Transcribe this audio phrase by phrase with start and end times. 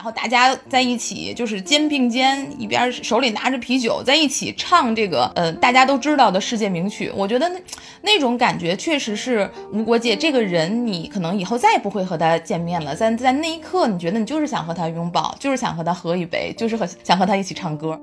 [0.00, 7.12] 然后大家在一起就是肩并肩，一边手里拿着啤酒，在一起唱这个呃大家都知道的世界名曲。
[7.14, 7.60] 我觉得那
[8.00, 10.16] 那种感觉确实是无国界。
[10.16, 18.00] 这个人你可能以后再也不会和他见面了，但在那一刻，你觉得你就是想和他拥抱，就是想和他喝一杯，就是和想和他一起唱歌。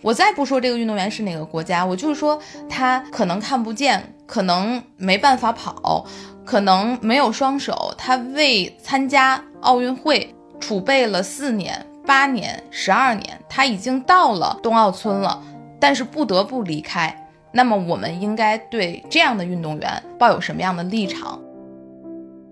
[0.00, 2.40] 我再不说这个运动员是哪个国家，我就是说
[2.70, 6.06] 他可能看不见，可能没办法跑，
[6.42, 15.42] 可能没有双手，他为参加奥运会储备了四年、八年、十二年，他已经到了冬奥村了，
[15.78, 17.14] 但是不得不离开。
[17.52, 21.40] 那么我们应该对这样的运动员抱有什么样的立场？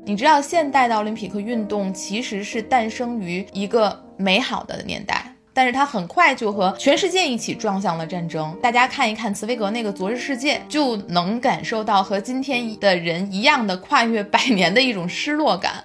[0.05, 5.33] 你知道，现代的奥林匹克运动其实是诞生于一个美好的年代。
[5.53, 8.55] 但是它很快就和全世界一起撞向了战争。
[8.63, 15.83] 大家看一看茨威格那个《昨日世界》，就能感受到和今天的人一样的跨越百年的一种失落感。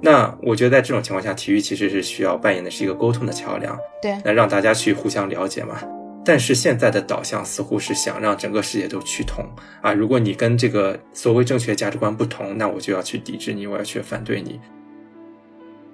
[0.00, 5.80] 那我觉得在这种情况下，体育其实是需要扮演的是一个沟通的桥梁，对，来让大家去互相了解嘛。
[6.24, 9.44] 但是现在的导向似乎是想让整个世界都趋同
[9.80, 9.94] 啊！
[9.94, 14.60] 如果你跟这个所谓正确价值观不同，那我就要去抵制你，我要去反对你。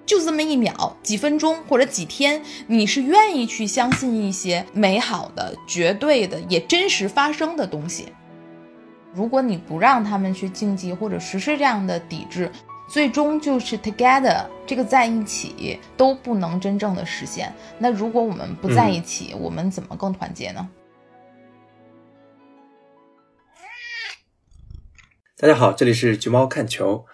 [0.05, 8.07] 就这么一秒、几分钟或者几天，你是愿意去相信一些美好的、绝对的、也真实发生的东西。
[9.15, 12.51] 如果你不让他们去竞技或者实施这样的抵制，
[12.87, 17.53] 最终就是 together 这个在一起都不能真正的实现。
[17.79, 20.69] 那如果我们不在一起，我们怎么更团结呢？
[25.37, 27.05] 大家好，这里是橘猫看球。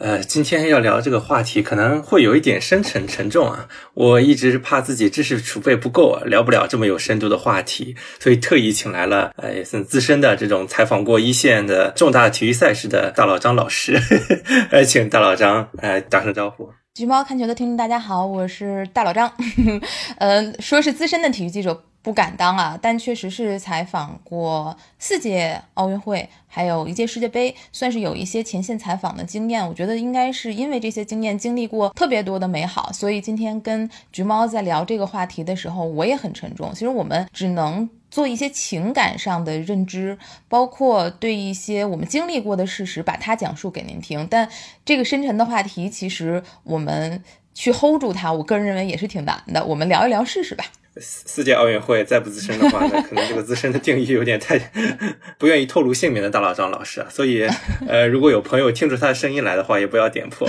[0.00, 3.68] 呃，今天要聊这个话题可能会有一点深沉沉重啊。
[3.92, 14.00] 我一直怕自己知识储备不够啊，聊不了这么有深度的话题，所以特意请来了呃，也是资深的这种采访过一线的重大体育赛事的大老张老师，
[14.72, 16.70] 呃，请大老张呃打声招呼。
[16.94, 19.30] 橘猫看球的听众大家好，我是大老张，
[20.16, 21.84] 呃，说是资深的体育记者。
[22.02, 29.66] 不敢当啊，但确实是采访过四届奥运会，还有一届世界杯，算是有一些前线采访的经验。
[29.66, 36.72] 我觉得应该是因为这些经验，经历过特别多的美好，所以今天跟橘猫在聊这个话题的时候，我也很沉重。
[36.72, 40.16] 其实我们只能做一些情感上的认知，
[40.48, 44.26] 包括对一些我们经历过的事实，把它讲述给您听。
[44.30, 44.48] 但
[44.86, 47.22] 这个深沉的话题，其实我们
[47.52, 49.62] 去 hold 住它，我个人认为也是挺难的。
[49.66, 50.64] 我们聊一聊试试吧。
[50.96, 54.58] 四四届奥运会再不资深的话，那 可能这个资深的定义有点太
[55.38, 57.06] 不愿意透露姓名的大老张老师啊。
[57.08, 57.46] 所以，
[57.86, 60.48] 呃， 如果有朋友听出他的声音来的话，也不要点破。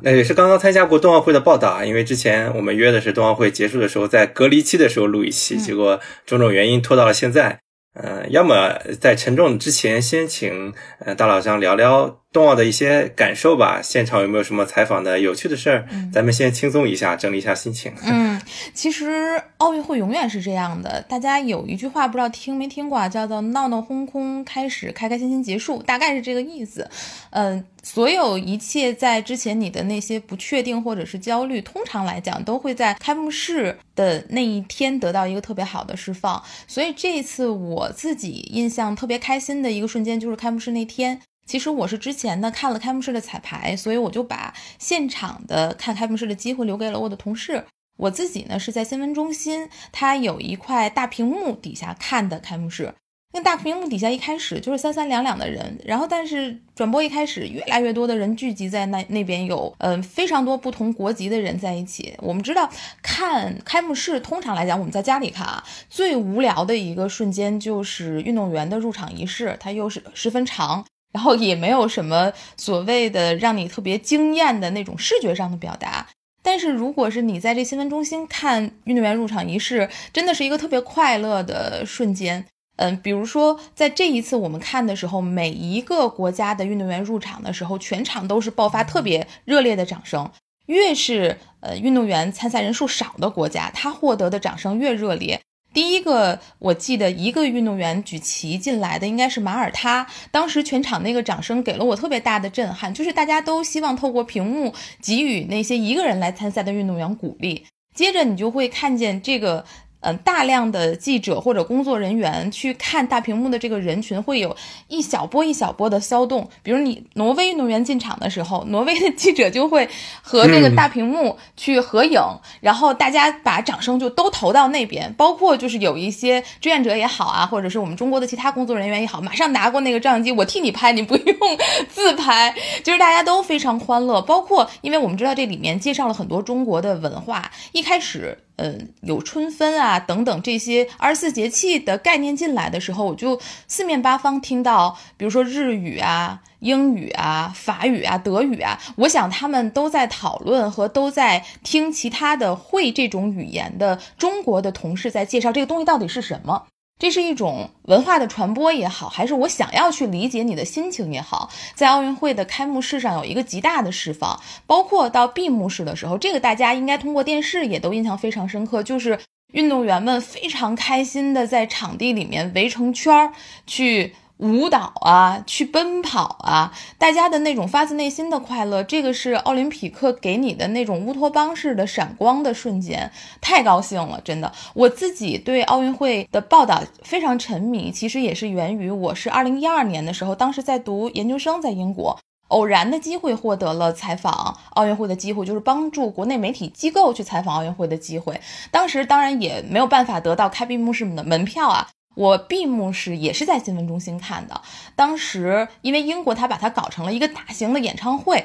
[0.00, 7.58] 那也是刚刚参加过冬奥会的报道啊，因为之前我们约的是冬奥会结束的时候，在隔离期的时候录一期，结果种种原因拖到了现在。
[7.94, 13.80] 呃，要么在沉重之前，先请呃大老乡聊聊冬奥的一些感受吧。
[13.82, 15.88] 现场有没有什么采访的有趣的事儿？
[16.12, 17.92] 咱们先轻松一下，整理一下心情。
[18.06, 18.40] 嗯，
[18.72, 21.04] 其实奥运会永远是这样的。
[21.08, 26.88] 大家有一句话不知道听没听过啊，叫做“闹闹哄哄开始，开开心心结束”，大概是这个意思。
[27.30, 27.64] 嗯。
[27.82, 36.42] 所有一切在之前你的那些不确定或者是焦虑，通常来讲都会在开幕式的那一天得到一个特别好的释放。
[36.66, 41.20] 所以这一次我自己印象特别开心的一个瞬间就是开幕式那天。
[41.46, 47.64] 其实我是之前呢看了开幕式的彩排，所以我就把现场的看开幕式的机会留给了我的同事。
[47.96, 52.92] 我自己呢是在新闻中心，它有一块大屏幕底下看的开幕式。
[53.30, 62.14] 那大屏幕底下一开始就是三三两两的人，然后但是转播一开始越来越多的人聚集在那那边，有嗯非常多不同国籍的人在一起。
[62.20, 62.68] 我们知道
[63.02, 76.06] 看开幕式，通常来讲我们在家里看啊，最无聊的一个瞬间就是运动员的入场仪式，它又是十分长，然后也没有什么所谓的让你特别惊艳的那种视觉上的表达。
[76.42, 82.46] 但是如果是你在这新闻中心看运动员入场仪式，真的是一个特别快乐的瞬间。
[82.78, 90.30] 嗯，比如说，在这一次我们看的时候，每一个国家的运动员入场的时候，全场都是爆发特别热烈的掌声。
[90.66, 95.40] 越是呃运动员参赛人数少的国家，他获得的掌声越热烈。
[95.74, 104.72] 第一个，我记得一个运动员举旗进来的应该是马耳他，当时全场那个掌声给了我特别大的震撼，就是大家都希望透过屏幕
[105.02, 107.66] 给予那些一个人来参赛的运动员鼓励。
[107.94, 109.64] 接着你就会看见这个。
[110.08, 114.56] 嗯，大量的记者或者工作人员去看大屏幕的这个人群，会有
[114.88, 116.48] 一小波一小波的骚动。
[116.62, 119.86] 比如你挪威运动员进场的时候，挪威的记者就会
[120.22, 122.20] 和那个大屏幕去合影，
[122.60, 125.12] 然后大家把掌声就都投到那边。
[125.14, 131.36] 包括就是有一些志愿者也好啊，或者是我们中国的其他工作人员也好，马上拿过那个照相机，我替你拍，你不用
[131.92, 134.22] 自拍，就是大家都非常欢乐。
[134.22, 138.38] 包括因为我们知道这里面介绍了很多中国的文化，一开始。
[138.58, 156.66] 嗯，有春分啊等等这些二十四节气的概念进来的时候，我就四面八方听到，比如说日语啊、英语啊、法语啊、德语啊，我想他们都在讨论和都在听其他的会这种语言的中国的同事在介绍这个东西到底是什么。
[156.98, 169.18] 这是一种文化的传播也好，还是我想要去理解你的心情也好，在奥运会的开幕式上有一个极大的释放，包括到闭幕式的时候，这个大家应该通过电视也都印象非常深刻，就是
[169.52, 173.32] 运动员们非常开心的在场地里面围成圈儿
[173.66, 174.14] 去。
[174.38, 184.52] 舞蹈啊，去奔跑啊，大家的那种发自内心的快乐，这个是奥林匹克给你的那种乌托邦式的闪光的瞬间，太高兴了，真的。
[184.74, 192.16] 我自己对奥运会的报道非常沉迷，其实也是源于我是二零一二年的时候，当时在读研究生，在英国，
[192.48, 198.40] 偶然的机会获得了采访奥运会的机会，就是帮助国内媒体机构去采访奥运会的机会。
[198.70, 201.88] 当时当然也没有办法得到开闭幕式的门票啊。
[202.18, 204.60] 我闭幕式也是在新闻中心看的，
[204.96, 208.44] 当时因为英国他把它搞成了一个大型的演唱会，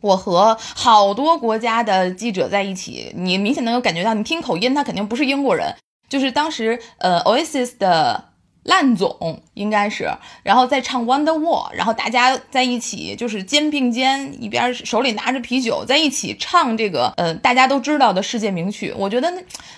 [0.00, 5.74] 我和好多国家的记者在一起，你明显能够感觉到，你听口音，他肯定不是英国人，
[6.08, 8.29] 就是当时呃 Oasis 的。
[8.62, 10.10] 烂总应该是，
[10.42, 18.92] 然后再唱《Wonder Wall》，然后大家在一起就是肩并肩，一边手里拿着啤酒，在一起唱这个呃大家都知道的世界名曲。
[18.96, 19.32] 我觉得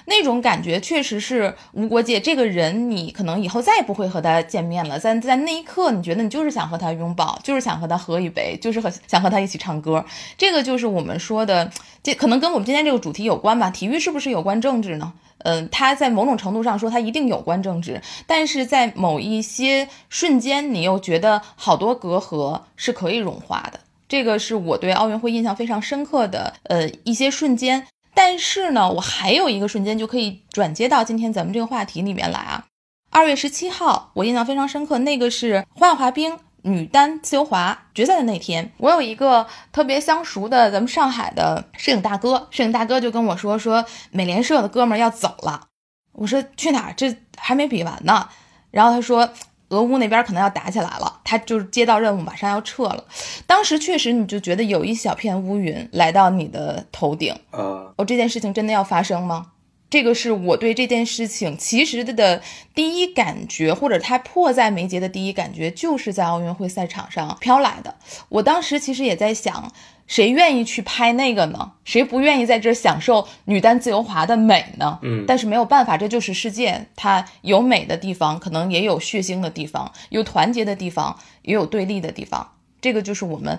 [0.06, 2.18] 那种感觉确实是无国界。
[2.18, 10.04] 这个人你可能以后再也不会和他见面了，在在那一刻，你觉得你就是想和他拥抱，就是想和他喝一杯，就是和想和他一起唱歌。
[10.36, 11.70] 这个就是我们说的，
[12.02, 13.70] 这可能跟我们今天这个主题有关吧？
[13.70, 15.12] 体育是不是有关政治呢？
[15.44, 23.80] 嗯，他在某种程度上说，他一定有关政治，但是在某一些瞬间，你又觉得好多隔阂是可以融化的。
[24.08, 27.86] 这个是我对奥运会印象非常深刻的呃一些瞬间。
[28.14, 32.66] 但是呢，我还有一个瞬间就可以转接到今天咱们这个话题里面来啊。
[33.10, 36.38] 二月十七号，我印象非常深刻，那个是花样滑冰。
[36.62, 45.68] 女单自由滑决赛的那天，我有一个特别相熟的咱们上海的摄影大哥，摄影大哥就跟我说说美联社的哥们儿要走了。
[46.12, 46.94] 我说去哪儿？
[46.96, 48.28] 这还没比完呢。
[48.70, 49.28] 然后他说
[49.68, 53.04] 俄乌那边可能要打起来了，他就是接到任务，马上要撤了。
[53.46, 59.51] 当时确实你就觉得有一小片乌云来到你的头顶啊，哦，这件事情真的要发生吗？
[59.92, 62.40] 这个是我对这件事情其实的
[62.74, 67.94] 第一感觉，或者它迫在眉睫的第一感觉，就是在奥运会赛场上飘来的。
[68.30, 69.70] 我当时其实也在想，
[70.06, 71.72] 谁愿意去拍那个呢？
[71.84, 74.98] 谁不愿意在这享受女单自由滑的美呢？
[75.02, 82.52] 嗯，但是没有办法，这就是世界，它有美的地方，可能也有血腥的地方，有团结的地方，也有对立的地方。
[82.82, 83.58] 这个就是我们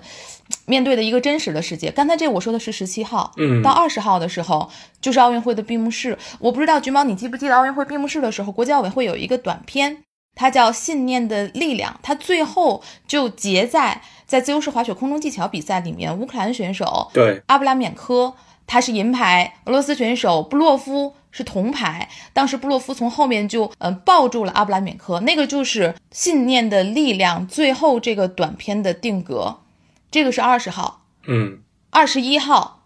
[0.66, 1.90] 面对的一个真实的世界。
[1.90, 6.16] 刚才这我说的是十七号，嗯，到二十号的时候就是奥运会的闭幕式。
[6.38, 10.04] 我不知道橘猫，你记不记得奥运会闭幕式的时候，国际奥委会有一个短片，
[10.36, 18.34] 它叫《信念的力量》，它最后就结在在自由式滑雪空中技巧比赛里面，乌克兰选手对阿布拉缅科
[18.66, 21.14] 他是银牌，俄罗斯选手布洛夫。
[21.36, 27.44] 是铜牌，当时布洛夫从后面就嗯抱住了阿布拉缅科，那个就是信念的力量。
[27.48, 29.58] 最后这个短片的定格，
[30.12, 31.58] 这个是二十号，嗯，
[31.90, 32.84] 二十一号，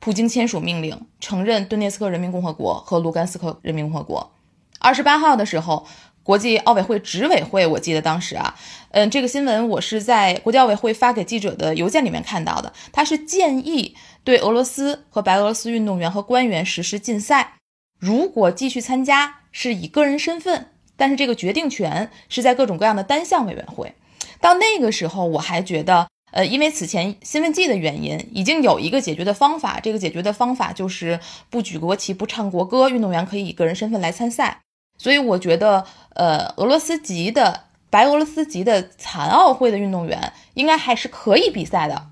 [0.00, 4.32] 普京签署命令，承认顿涅茨克人民共和国和卢甘斯克人民共和国。
[4.78, 5.86] 二十八号的时候，
[6.22, 8.54] 国际奥委会执委会，我记得当时啊，
[8.90, 17.54] 嗯，这个新闻我是在国际奥委会发给记者的邮件里面看到的，他是建议对俄罗斯和白俄罗斯运动员和官员实施禁赛。
[18.02, 23.94] 如果继续参加是以个人身份，但是这个决定权是在各种各样的单项委员会。
[24.40, 29.78] 到那个时候，我还觉得，呃，因为此前兴奋剂的原因，已经有一个解决的方法。
[29.78, 34.62] 这个解决的方法就是不举国旗、不唱国歌，运动员可以以个人身份来参赛。
[34.98, 42.08] 所以我觉得，呃，俄罗斯籍的、白俄罗斯籍的残奥会的运动员应该还是可以比赛的。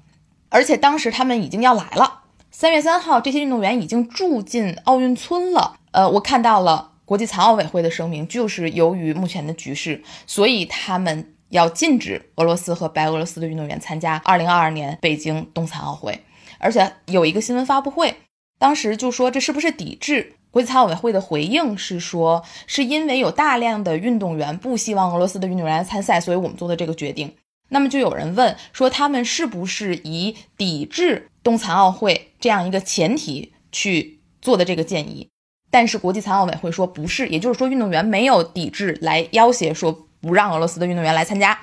[0.51, 2.20] 而且当时他们已经要来了，
[2.61, 5.79] 三月三号，这些运动员已经住进奥运村了。
[5.93, 16.23] 呃，我看到了国际残奥委会的声明，就是由于目前的局势，所以他们要禁止俄罗斯和白俄罗斯的运动员参加2022年北京冬残奥会，
[16.59, 18.15] 而且有一个新闻发布会，
[18.59, 27.33] 当时就说这是不是抵制国际残奥委会的回应是说，是因为有大量的运动员不希望俄罗斯的运动员参赛，所以我们做的这个决定。
[27.71, 35.29] 那么就有人问说，他们是不是以抵制冬残奥会这样一个前提去做的这个建议？
[35.71, 41.59] 但是国际残奥委会说不是，也就是说运动员没有抵制来要挟说不让俄罗斯的运动员来参加。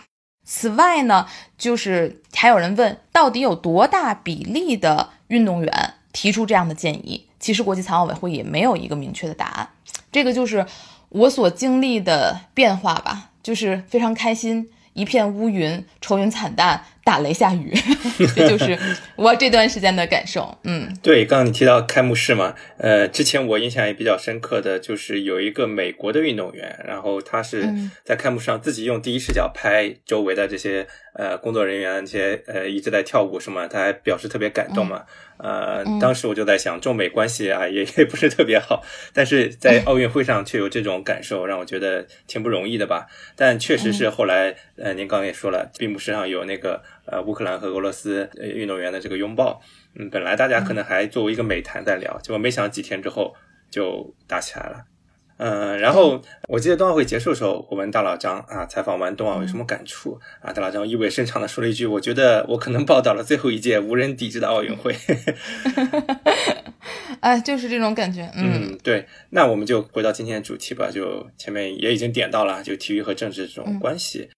[0.45, 7.27] 此外呢，就是还有人问，到底有多大比例的运动员提出这样的建议？
[7.37, 9.69] 其实国际残奥委会也没有一个明确的答案。
[10.09, 10.65] 这个就是
[11.09, 14.69] 我所经历的变化吧，就是非常开心。
[14.97, 17.71] 一片乌云，愁云惨淡，打雷下雨，
[18.35, 18.75] 这 就是
[19.15, 20.57] 我这段时间的感受。
[20.63, 27.71] 嗯，对，刚刚你提到开幕式嘛，呃，之前我印象也比较深刻的就是有一个美国的运动员，然后他是
[28.03, 35.03] 在开幕式上自己用第一视角拍周围的这些呃工作人员，这些呃一直在跳舞什么，他还表示特别感动嘛。
[35.38, 43.08] 呃，当时我就在想，中美关系啊，也也不是特别好，但是在 奥运会上却有这种感受，让我觉得挺不容易的吧。
[43.36, 49.62] 但确实是后来，呃，您刚刚也说了，闭幕式上有那个呃乌克兰和俄罗斯运动员的这个拥抱，
[49.96, 53.36] 嗯，本来大家可能还作为一个美谈在聊，结果没想几天之后
[53.70, 54.86] 就打起来了。
[55.38, 60.51] 嗯，然后我记得冬奥会结束的时候，我问大老张啊，采访完冬奥有什么感触啊？
[60.51, 64.96] 大老张意味深长的说了一句：“我觉得我可能报道了最后一届无人抵制的奥运会。
[67.22, 68.32] ”哎，就是这种感觉。
[68.36, 69.06] 嗯，对。
[69.29, 74.29] 那我们就回到今天的主题吧，就前面也已经点到了，就体育和政治这种关系。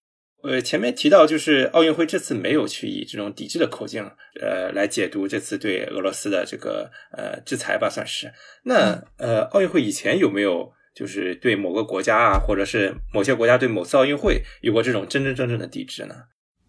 [0.42, 4.04] 呃，前面提到就是奥运会这次没有去以这种抵制的口径，
[4.38, 8.30] 呃，来解读这次对俄罗斯的这个呃制裁吧，算是。
[8.64, 10.72] 那呃，奥运会以前有没有？
[10.94, 16.14] 就是对某个国家啊，或者是某些国家对某次奥运会有过这种真真正正的抵制呢？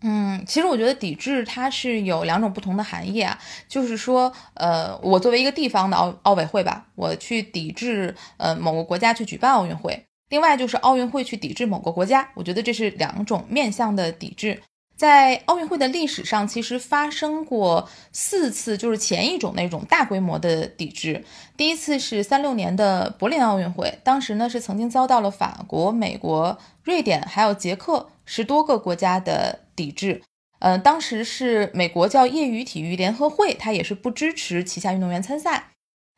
[0.03, 3.37] 嗯，其实我觉得抵制它是有两种不同的含义啊。
[3.67, 9.93] 就是说，呃，我作为一个地方的奥奥委会吧，我去抵制呃某个国家去举办奥运会；
[10.29, 14.59] 另外就是奥运会去抵制某个国家，我觉得这是两种面向的抵制。
[15.01, 21.25] 在奥运会的历史上，其实发生过四次，就是前一种那种大规模的抵制。
[21.57, 30.21] 第一次是三六年的柏林奥运会，当时呢是曾经遭到了法国、美国、瑞典还有捷克十多个国家的抵制。
[30.59, 35.69] 嗯，当时是美国叫业余体育联合会，它也是不支持旗下运动员参赛。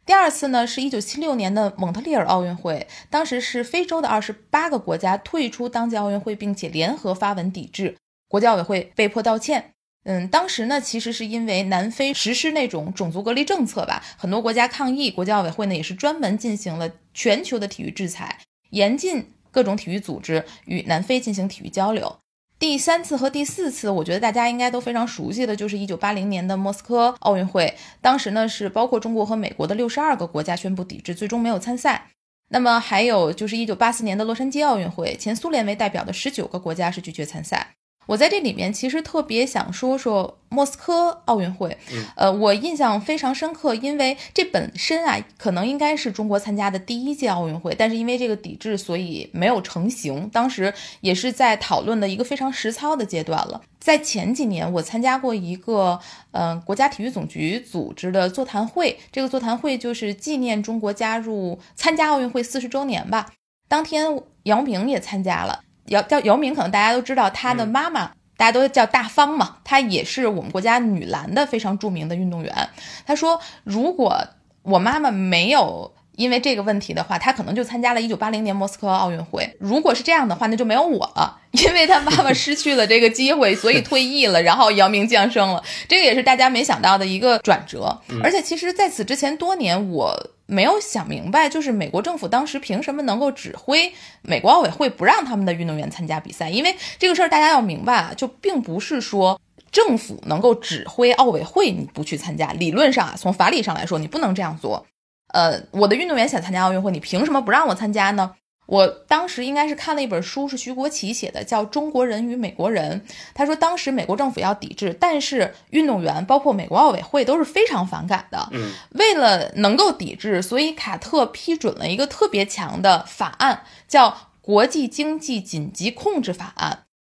[0.05, 7.95] 第二次呢是一九七六年的蒙特利尔奥运会，当时是非洲的二十八个国家退出当届奥运会，并且联合发文抵制。
[8.33, 9.73] 国际奥委会被迫道歉。
[10.05, 18.39] 嗯，当时呢，其实是因为南非实施那种种族隔离政策吧，很多国家抗议，国际奥委会呢也是专门进行了全球的体育制裁，
[18.71, 22.17] 严禁各种体育组织与南非进行体育交流。
[22.57, 32.07] 第三次和第四次，我觉得大家应该都非常熟悉的，就是一九八零年的莫斯科奥运会，当时呢是包括中国和美国的六十二个国家宣布抵制，最终没有参赛。
[32.49, 37.75] 那么还有就是一九八四年的洛杉矶奥运会，前苏联为代表的十九个国家是拒绝参赛。
[38.05, 41.77] 我在这里面其实特别想说说莫斯科奥运会，
[42.15, 50.29] 呃，我印象非常深刻，因为这本身啊，可能应该是中国参加的第一届奥运会，但是因为这个抵制，所以没有成型。
[50.29, 53.61] 当时也是在讨论的一个非常实操的阶段了。
[53.79, 55.99] 在前几年，我参加过一个，
[56.31, 63.31] 嗯，国家体育总局组织的座谈会，这个座谈会就是纪念中国加入参加奥运会四十周年吧。
[63.67, 65.61] 当天姚明也参加了。
[65.87, 72.69] 姚叫姚明，可能大家都知道，他的妈妈大家都叫大方嘛，她也是我们国家女篮的非常著名的运动员。
[73.05, 74.17] 她说，如果
[74.63, 79.55] 我妈妈没有因为这个问题的话，她可能就参加了一九八零年莫斯科奥运会。
[79.59, 85.63] 如果是这样的话，那就没有我了， 因为她妈妈失去了这个机会，所以退役了，然后姚明降生了。
[85.87, 88.01] 这个也是大家没想到的一个转折。
[88.23, 90.29] 而且，其实在此之前多年，我。
[90.53, 93.91] 没有想明白，就是美国政府当时凭什么能够指挥
[94.21, 96.49] 美国奥委会不让他们的运动员参加比赛？
[96.49, 99.41] 因为这个事儿大家要明白啊，就并不是说
[99.71, 102.51] 政府能够指挥奥委会你不去参加。
[102.53, 104.85] 理论上啊，从法理上来说，你不能这样做。
[105.33, 108.35] 呃，我的运动员想参加奥运会，你凭什么不让我参加呢？
[108.65, 113.01] 我当时应该是看了一本书，是徐国奇写的，叫《中国人与美国人》。
[113.33, 118.47] 他说，当时美国政府要抵制，但是运动员包括美国奥委会都是非常反感的。
[118.51, 124.09] 嗯，为了能够抵制，所以卡特批准了一个特别强的法案，叫
[124.41, 126.71] 《国际经济紧急控制法案》。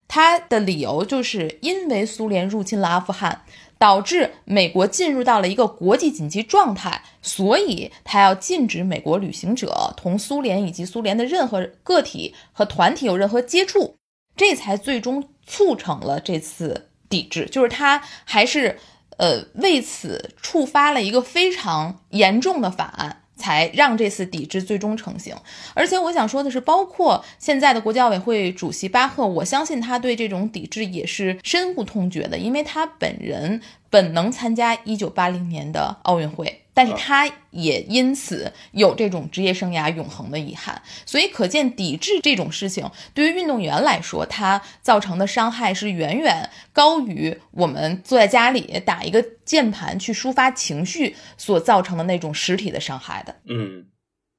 [0.09, 3.43] 他的理由就是因为苏联入侵了阿富汗。
[3.79, 13.95] 导致美国进入到了一个国际紧急状态，所以他要禁止美国旅行者同苏联以及苏联的任何个体和团体有任何接触，
[14.35, 17.45] 这才最终促成了这次抵制。
[17.45, 18.79] 就是他还是
[19.17, 25.33] 呃为此触发了一个非常严重的法案，才让这次抵制最终成型。
[25.73, 36.63] 而且我想说的是，包括现在的国际奥委会主席巴赫，我相信他对这种抵制也是深恶痛绝的，因为他本人本能参加一九八零年的奥运会。
[36.73, 53.35] 但是他也因此有这种职业生涯永恒的遗憾，所以可见抵制这种事情对于运动员来说，它造成的伤害是远远高于我们坐在家里打一个键盘去抒发情绪所造成的那种实体的伤害的。
[53.49, 53.87] 嗯。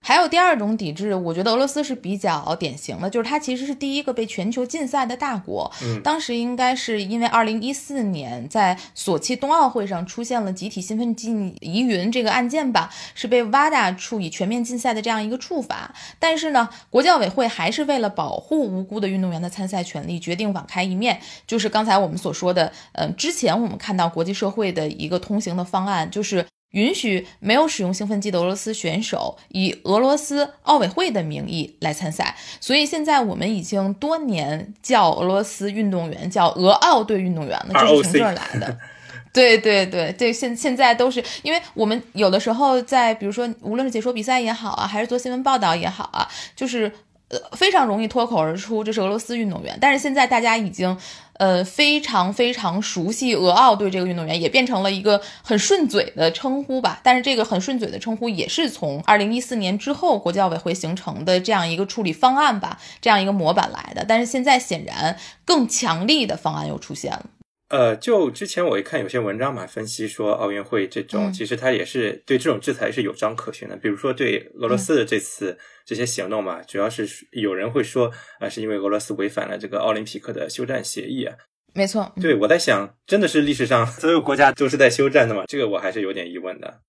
[0.00, 5.70] 还有第二种抵制，我觉得俄罗斯是比较典型的，就是它其实是第一个被全球禁赛的大国。
[5.82, 15.92] 嗯，当时应该是因为二零一四年在索契冬奥会上出现了集体兴奋剂疑云这个案件吧，是被 WADA 处以全面禁赛的这样一个处罚。
[16.18, 21.20] 但是呢，国际奥委会还是为了保护无辜的运动员的参赛权利，决定网开一面。
[21.46, 26.46] 就是刚才我们所说的，嗯，之前我们看到国际社会的一个通行的方案，就是。
[26.72, 38.76] 允许没有使用兴奋剂的俄罗斯选手以俄罗斯奥委会的名义来参赛，所以现在我们已经多年叫俄罗斯运动员叫俄奥队运动员了，就是从这儿来的。
[39.32, 46.92] 对对对对，现现在都是因为我们有的时候在，比如说无论是解说比赛也好啊，还是做新闻报道也好啊，就是
[47.28, 50.96] 呃非常容易脱口而出这是俄罗斯运动员，但是现在大家已经。
[51.38, 57.00] 呃，非常非常熟悉俄奥对这个运动员，也变成了一个很顺嘴的称呼吧。
[57.02, 64.04] 但是这个很顺嘴的称呼，也是从二零一四年之后国际奥委会形成的这样一个处理方案吧，这样一个模板来的。
[64.06, 67.26] 但是现在显然更强力的方案又出现了。
[67.68, 73.76] 呃，就之前我一看有些文章嘛，分析说奥运会这种，其实它也是对这种制裁是有章可循的。
[73.76, 78.10] 比如说对俄罗斯的这次这些行动嘛，主要是有人会说
[78.40, 81.36] 啊，是因为俄罗斯违反了这个奥林匹克的休战协议啊。
[81.74, 85.44] 没错，对我在想，真的是历史上所有国家都是在休战的吗？
[85.46, 86.80] 这个我还是有点疑问的。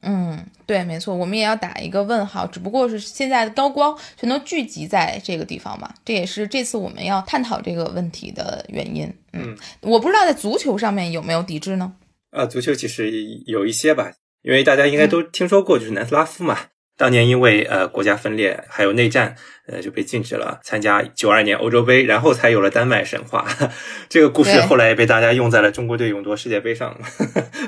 [0.00, 2.46] 嗯，对，没错，我们也要打一个问号。
[2.46, 9.12] 只不过是现在的高光全都聚集在这个地方嘛，这也是这次我们要探讨这个问题的原因。
[9.38, 11.92] 嗯，我不知道在足球上面有没有抵制呢？
[12.30, 13.10] 啊，足球其实
[13.46, 16.58] 有一些吧，因为大家应该都听说过，就是南斯拉夫嘛。
[16.96, 19.36] 当年因为呃国家分裂还有内战，
[19.68, 23.46] 呃就被禁止了参加九二年欧洲杯，然后才有了丹麦神话。
[24.10, 27.00] 这个故事后来也被大家用在了中国队勇夺世界杯上。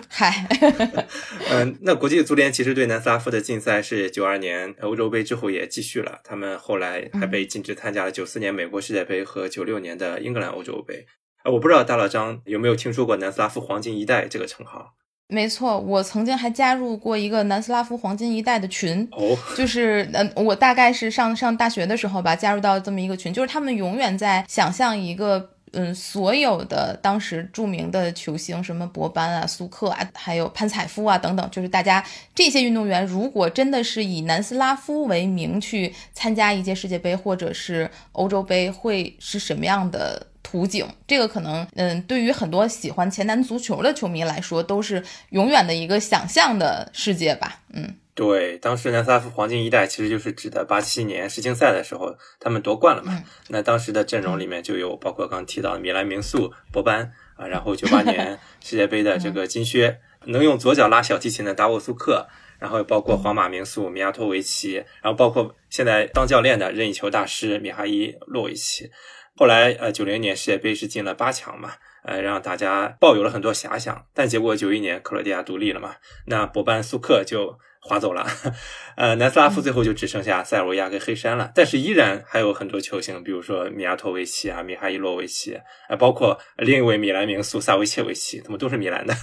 [0.08, 0.48] 嗨，
[1.48, 11.06] 嗯，那国际足联其实对南斯拉夫的禁赛是九二年欧洲杯之后也继续了，他们后来还被禁止参加了九四年美国世界杯和九六年的英格兰欧洲杯。
[11.44, 14.94] 呃，我不知道大老张有没有听说过南斯拉夫黄金一代这个称号。
[15.32, 40.26] 没错，我曾经还加入过一个南斯拉夫黄金一代的群，哦，就是呃，我大概是上上大学的时候吧，加入到这么一个群，就是他们永远在想象一个，嗯，所有的当时著名的球星，什么博班啊、苏克啊，还有潘采夫啊等等，就是大家这些运动员，如果真的是以南斯拉夫为名去参加一届世界杯或者是欧洲杯，会是什么样的？
[40.50, 47.60] 图景，这个可能，嗯，对于很多喜欢前男足球的球迷来说，都是永远的一个想象的世界吧。
[47.72, 53.22] 嗯，对，当时南斯拉夫黄金一代其实就是指的八七年世青赛的时候，他们夺冠了嘛。
[53.46, 62.26] 那当时的阵容里面就有包括刚提到的米兰名宿博班啊，然后九八年 世界杯的这个金靴，能用左脚拉小提琴的达沃苏克，
[62.58, 68.90] 然后包括皇马名宿米亚托维奇，然后包括现在当教练的任意球大师米哈伊洛维奇。
[69.40, 71.72] 后来，呃，九零年世界杯是进了八强嘛，
[72.04, 74.04] 呃，让大家抱有了很多遐想。
[74.12, 75.94] 但结果九一年克罗地亚独立了嘛，
[76.26, 78.26] 那博班苏克就划走了，
[78.98, 81.50] 呃，南斯拉夫最后就只剩下塞尔维亚跟黑山了。
[81.54, 85.54] 但是依然还有很多球星，比如说米亚托维奇啊、米哈伊洛维奇，
[85.88, 89.14] 啊，包括另一位米兰名宿萨维切维奇，他们都是米兰的，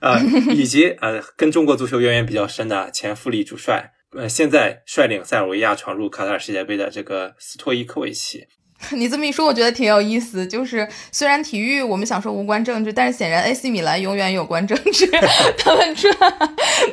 [0.00, 0.18] 啊，
[0.56, 8.46] 以及呃，跟中国足球渊源比较深的前富力主帅，呃，现在率领塞尔维亚闯入卡塔尔世界杯的这个斯托伊科维奇。
[8.92, 10.46] 你这么一说，我觉得挺有意思。
[10.46, 15.06] 就是虽然体育我们想说无关政治，但是显然 AC 米兰永远有关政治。
[15.58, 16.12] 他们这，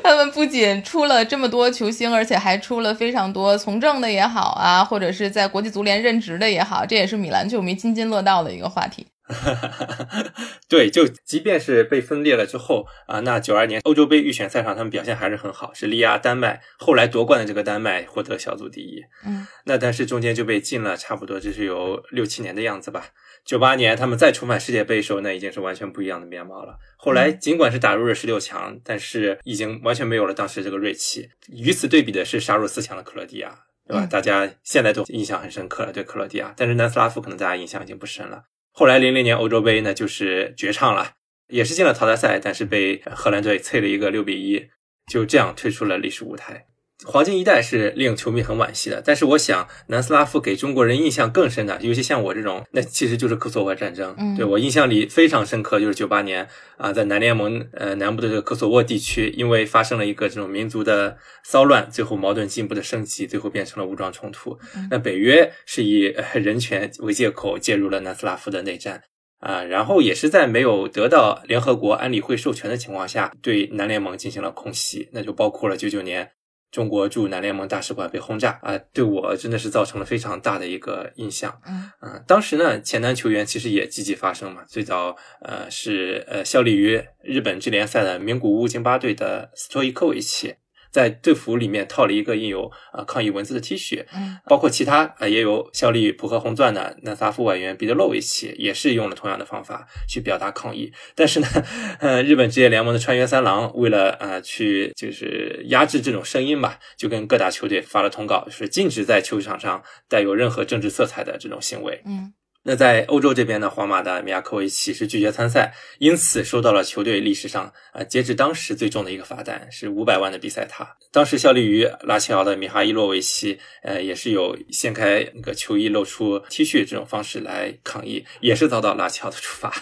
[0.04, 9.06] 他们不仅出了这么多球星，而且还出了非常多从政的也好啊，或者是在国际足联任职的也好，这也是米兰球迷津津乐道的一个话题。
[10.67, 19.01] 对，就即便是被分裂了之后啊，那九二年欧洲杯预选赛上他们表现还是很好，是力压丹麦，后来夺冠的这个丹麦获得小组第一。
[19.25, 23.05] 嗯，那但是中间就被禁了，差不多就是有六七年的样子吧。
[23.45, 26.77] 九八年他们再重返世界杯的时候，那已经是完全不一样的面貌了。
[26.97, 31.29] 后来尽管是打入了十六强，但是已经完全没有了当时这个锐气。
[31.47, 33.57] 与此对比的是杀入四强的克罗地亚，
[33.88, 34.05] 对吧？
[34.05, 38.43] 大家现在都印象很深刻了，对克罗地亚，但是南斯拉夫可能大家印象已经不深了。
[38.71, 41.13] 后来零零年欧洲杯呢，就是绝唱了，
[41.47, 44.69] 也是进了淘汰赛，但是被荷兰队啐了一个六比一，
[45.12, 46.67] 就这样退出了历史舞台。
[47.05, 54.15] 黄金一代是令球迷很惋惜的，但是我想南斯拉夫给中国人印象更深的，尤其像我这种，那其实就是科索沃战争。
[54.19, 64.57] 嗯对我印象里非常深刻，就是九八年啊，在南联盟呃南部的这个科索沃地区，因为发生了一个这种民族的骚乱，最后矛盾进一步的升级，最后变成了武装冲突。
[64.89, 69.01] 那北约是以、呃人权为借口介入了南斯拉夫的内战。
[69.39, 76.29] 啊，然后也是在没有得到联合国安理会授权的情况下，对南联盟进行了空袭，那就包括了九九年
[76.71, 81.62] 中国驻南联盟大使馆被轰炸啊，对我真的是造成了非常大的一个印象。
[81.67, 90.55] 嗯啊，当时呢，前南球员其实也积极发声嘛，最早呃是呃效力于日本职联赛的名古屋京巴队的斯托伊科维奇。
[90.91, 100.91] 在队服里面套了一个印有啊抗议文字的 T 恤，嗯包括其他啊也有效力于浦和红钻的南斯拉夫外援彼得洛维奇，也是用了同样的方法去表达抗议。
[101.15, 101.47] 但是呢，
[101.99, 112.01] 呃，日本职业联盟的川原三郎为了呃去就是压制这种声音吧，就跟各大球队发了通告，就是禁止在球场上带有任何政治色彩的这种行为。
[112.06, 120.95] 嗯那在欧洲这边呢，皇马的米亚科维奇是拒绝参赛，因此收到了球队历史上啊截止当时最重的一个罚单，是五百万的比赛塔。
[121.12, 129.74] 当时效力于拉齐奥的米哈伊洛维奇，呃，也是有掀开那个球衣露出 T 恤这种方式来抗议，也是遭到拉齐奥的处罚。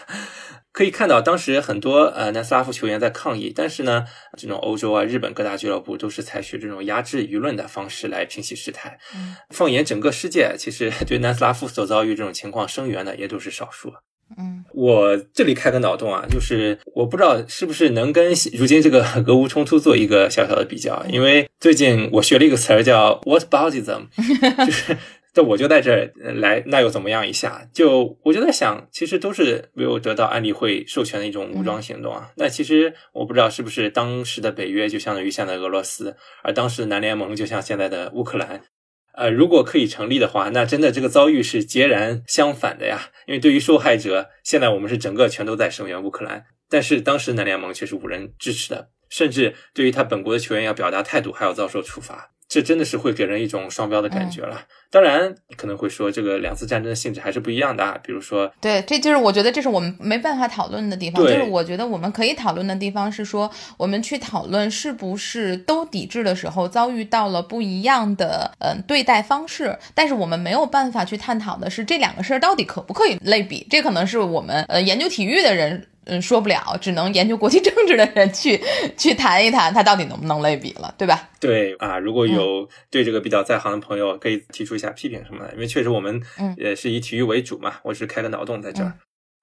[0.79, 4.05] 可以看到，当时很多呃南斯拉夫球员在抗议，但是呢，
[4.37, 8.97] 这种欧洲啊、日本各大俱乐部都是采取这种压制舆论的方式来平息事态。
[9.13, 13.91] 嗯放眼整个世界，其实 对南斯拉夫所遭遇这种情况声援的也都是少数。
[14.37, 24.07] 嗯我这里开个脑洞啊，就是我不知道是不是能跟如今这个 俄乌冲突做一个小小的比较，因为最近我学了一个词儿叫 “what about them”，
[24.65, 24.95] 就是。
[25.31, 27.67] 这我就在这来，那又怎么样一下？
[27.73, 32.31] 就我就在想，其实都是没有得到安理会授权的一种武装行动啊。
[32.35, 38.61] 那其实我不知道是不是当时的北约就相当于现在俄罗斯，而当时的南联盟就像现在的乌克兰。
[39.13, 43.09] 呃，如果可以成立的话，那真的这个遭遇是截然相反的呀。
[43.27, 52.31] 因为对于受害者，现在我们是整个全都在声援乌克兰，但是当时南联盟却是无人支持的，甚至对于他本国的球员要表达态度，还要遭受处罚。
[52.49, 54.63] 这真的是会给人一种双标的感觉了。
[54.89, 57.95] 当然，可能会说这个两次战争的性质还是不一样的啊。
[58.03, 61.23] 比如说，对，这就是我觉得这是我们没办法讨论的地方。
[61.23, 73.67] 就是我觉得我们可以讨论的地方是说，我们去讨论是不是都抵制的时候遭遇到了不一样的嗯、呃对待方式，但是我们没有办法去探讨的是这两个事儿到底可不可以类比。
[73.69, 75.85] 这可能是我们呃研究体育的人。
[76.09, 78.59] 嗯，说不了，只能研究国际政治的人去
[78.97, 81.29] 去谈一谈，它到底能不能类比了，对吧？
[81.39, 88.93] 对啊，如果有对这个比较在行的朋友，可以提出一下批评什么的，因为确实我们嗯也是以体育为主嘛，我只是开个脑洞在这儿。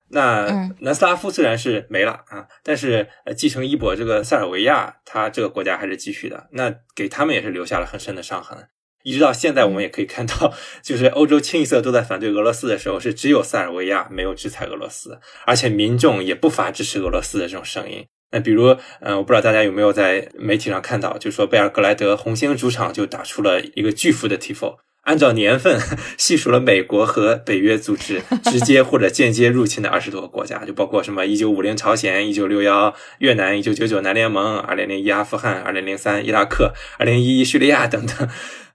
[0.09, 8.69] 那嗯南斯拉夫虽然是没了啊，但是呃继承衣钵这个塞尔维亚，它这个国家还是继续的，那给他们也是留下了很深的伤痕。
[9.07, 18.05] 一直到现在，我们也可以看到，就是欧洲清一色都在反对俄罗斯的时候，是只有塞尔维亚没有制裁俄罗斯，而且民众也不乏支持俄罗斯的这种声音。
[18.33, 25.81] 那比如，呃，我不知道大家有没有在媒体上看到，就是说贝尔格莱德红星主场就打出了一个巨幅的 tifo，按照年份
[26.19, 38.29] 细数了美国和北约组织直接或者间接入侵的二十多个国家，就包括什么一九五零朝鲜、一九六幺越南、一九九九南联盟、二零零一阿富汗、二零零三伊拉克、二零一一叙利亚等等。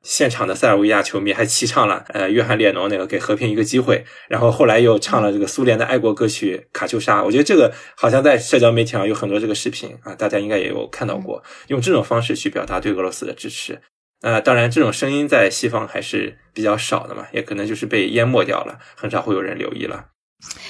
[0.04, 7.24] 现场的塞尔维亚球迷还齐唱了呃约翰列侬那个给和平一个机会，然后后来又唱了这个苏联的爱国歌曲卡秋莎。
[7.24, 13.80] 我觉得这个好像在社交媒体上有很多这个视频啊，大家应该也有看到过，用这种方式去表达对俄罗斯的支持。
[14.22, 20.06] 呃，当然这种声音在西方还是比较少的嘛，也可能就是被淹没掉了，很少会有人留意了。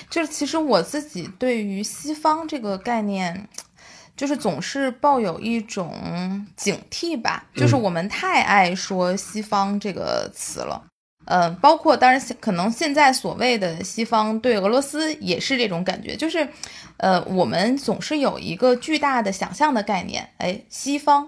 [0.09, 3.47] 就是其实我自己对于西方这个概念，
[4.21, 7.43] 就是总是抱有一种警惕吧。
[7.55, 10.83] 就是我们太爱说西方这个词了，
[11.25, 16.47] 嗯、包括当然可能现在所谓的西方对俄罗斯也是这种感觉，就是，
[16.97, 21.27] 呃，我们总是有一个巨大的想象的概念，哎，西方，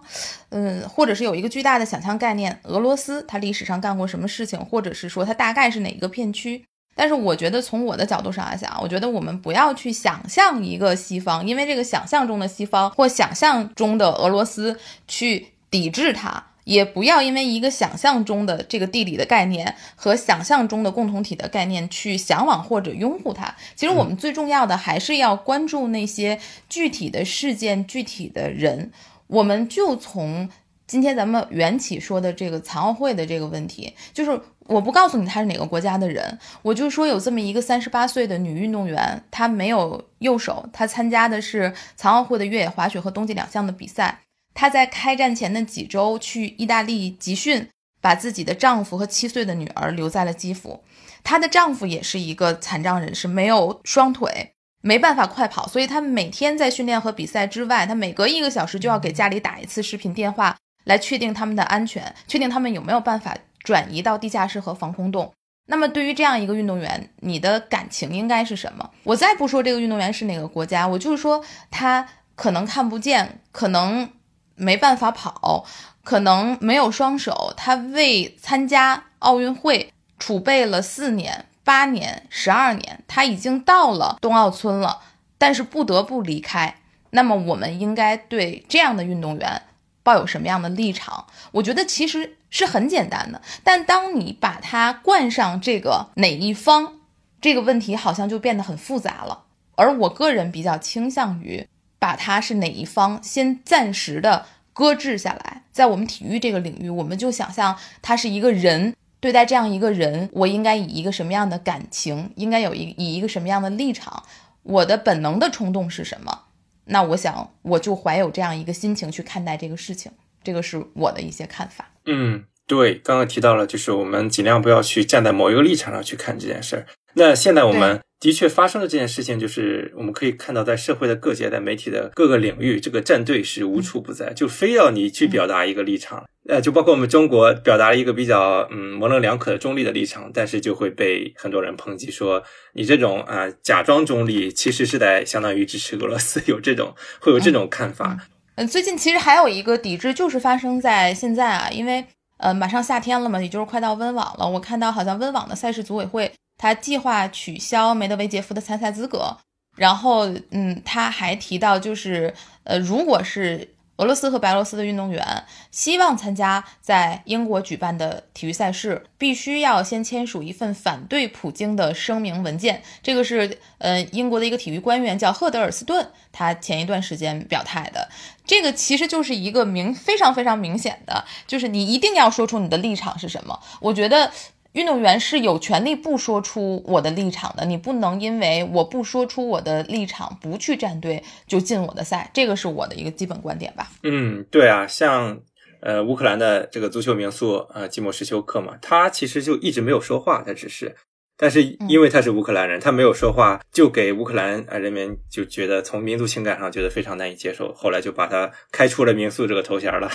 [0.50, 6.64] 嗯，或者是有一个巨大的想象概念，俄罗斯它历史上干过什么事情，或者是说它大概是哪个片区。
[6.96, 14.78] 但是我觉得从我的角度上来讲，我觉得我们不要去想象一个西方，因为这个想象中的西方或想象中的俄罗斯
[15.08, 23.56] 去抵制它，也不要因为一个想象中的这个地理的概念和想象中的共同体的概念去向往或者拥护它。
[23.76, 28.92] 其实我们最重要的还是要关注那些具体的事件、具体的人。
[29.28, 30.48] 我们就从
[30.86, 44.20] 今天咱们缘起说的这个残奥会的这个问题，就是我不告诉你他是哪个国家的人，我就说有这么一个三十八岁的女运动员，她没有右手，她参加的是残奥会的越野滑雪和冬季两项的比赛。
[44.54, 47.68] 她在开战前的几周去意大利集训，
[48.00, 50.82] 把自己的丈夫和七岁的女儿留在了基辅。
[51.24, 65.32] 她的丈夫也是一个残障人士，没有双腿，没办法快跑，所以她每天在训练和比赛之外，她每隔一个小时就要给家里打一次视频电话，来确定他们的安全，确定他们有没有办法转移到地下室和防空洞。
[65.66, 68.90] 那么，对于这样一个运动员，你的感情应该是什么？
[69.04, 74.10] 我再不说这个运动员是哪个国家，我就是说他可能看不见，可能
[74.56, 75.66] 没办法跑，
[76.04, 85.00] 可能没有双手，他为参加奥运会储备了四年、八年、十二年，他已经到了冬奥村了，
[85.38, 86.76] 但是不得不离开。
[87.12, 89.62] 那么，我们应该对这样的运动员
[90.04, 91.26] 抱有什么样的立场？
[91.54, 92.36] 我觉得其实。
[92.54, 97.00] 是很简单的，但当你把它冠上这个哪一方，
[97.42, 99.46] 这个问题好像就变得很复杂了。
[99.76, 114.22] 而我个人比较倾向于把它是哪一方先暂时的搁置下来，在我们体育这个领域，我们就想象他是一个人，对待这样一个人，我应该以一个什么样的感情，应该有一以一个什么样的立场，
[114.62, 116.44] 我的本能的冲动是什么？
[116.86, 120.12] 那我想我就怀有这样一个心情去看待这个事情。
[120.44, 121.90] 这个是我的一些看法。
[122.06, 126.86] 嗯，对，刚刚提到了，就是我们尽量不要去站在某一个立场上去看这件事儿。
[127.16, 136.26] 那现在我们的确发生的这件事情，就是我们可以看到，在社会的各界、在媒体的各个领域，这个站队是无处不在，就非要你去表达一个立场。
[136.50, 148.18] 呃，就包括我们中国表达了一个比较嗯模棱两可的中立的立场，但是就会被很多人抨击说，你这种啊假装中立，其实是在相当于支持俄罗斯，有这种会有这种看法。
[148.56, 152.06] 嗯，最近其实还有一个抵制，就是发生在现在啊，因为
[152.38, 154.48] 呃马上夏天了嘛，也就是快到温网了。
[154.48, 159.36] 我看到好像温网的赛事组委会，他计划取消梅德韦杰夫的参赛资格，
[159.76, 163.73] 然后嗯，他还提到就是呃，如果是。
[163.98, 172.82] 俄罗斯和白俄罗斯的运动员希望参加在英国举办的体育赛事，必须要先签署一份反对普京的声明文件。
[173.04, 178.10] 这个是呃英国的一个体育官员叫赫德尔斯顿，他前一段时间表态的。
[178.46, 183.60] 这个其实就是一个明非常非常明显的，就是你一定要说出你的立场是什么。
[183.80, 184.32] 我觉得。
[184.74, 193.92] 运动员是有权利不说出我的立场的，你不能因为我不说出我的立场，不去站队就进我的赛，这个是我的一个基本观点吧。
[194.04, 195.40] 嗯，对啊，像
[195.82, 200.96] 呃乌克兰的这个足球名宿呃季莫什丘克嘛，他其实就一直没有说话，他只是。
[201.36, 210.10] 但是因为他是乌克兰人，他没有说话，就给乌克兰啊人民就觉得从民族情感上觉得非常难以接受，后来就把他开出了民宿这个头衔了。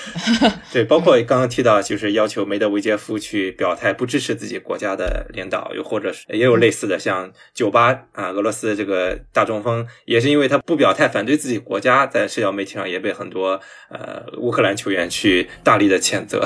[0.72, 16.44] 对，包括刚刚提到，就是要求梅德韦杰夫去表态不支持自己国家的领导，又或者是也有类似的，像酒吧啊，俄罗斯这个大中锋也是因为他不表态反对自己国家，在社交媒体上也被很多呃乌克兰球员去大力的谴责。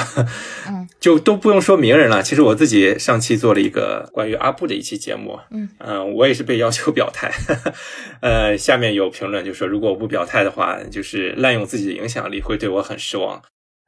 [0.69, 4.04] 嗯， 就都不用说名人了，其实我自己上期做了一个。
[4.13, 7.31] 关于阿布的一期节目，嗯嗯，我也是被要求表态，
[8.21, 13.43] 呃，下面有评论就说，如果我不表态的话，就是滥用自己的影响力，会对我很失望。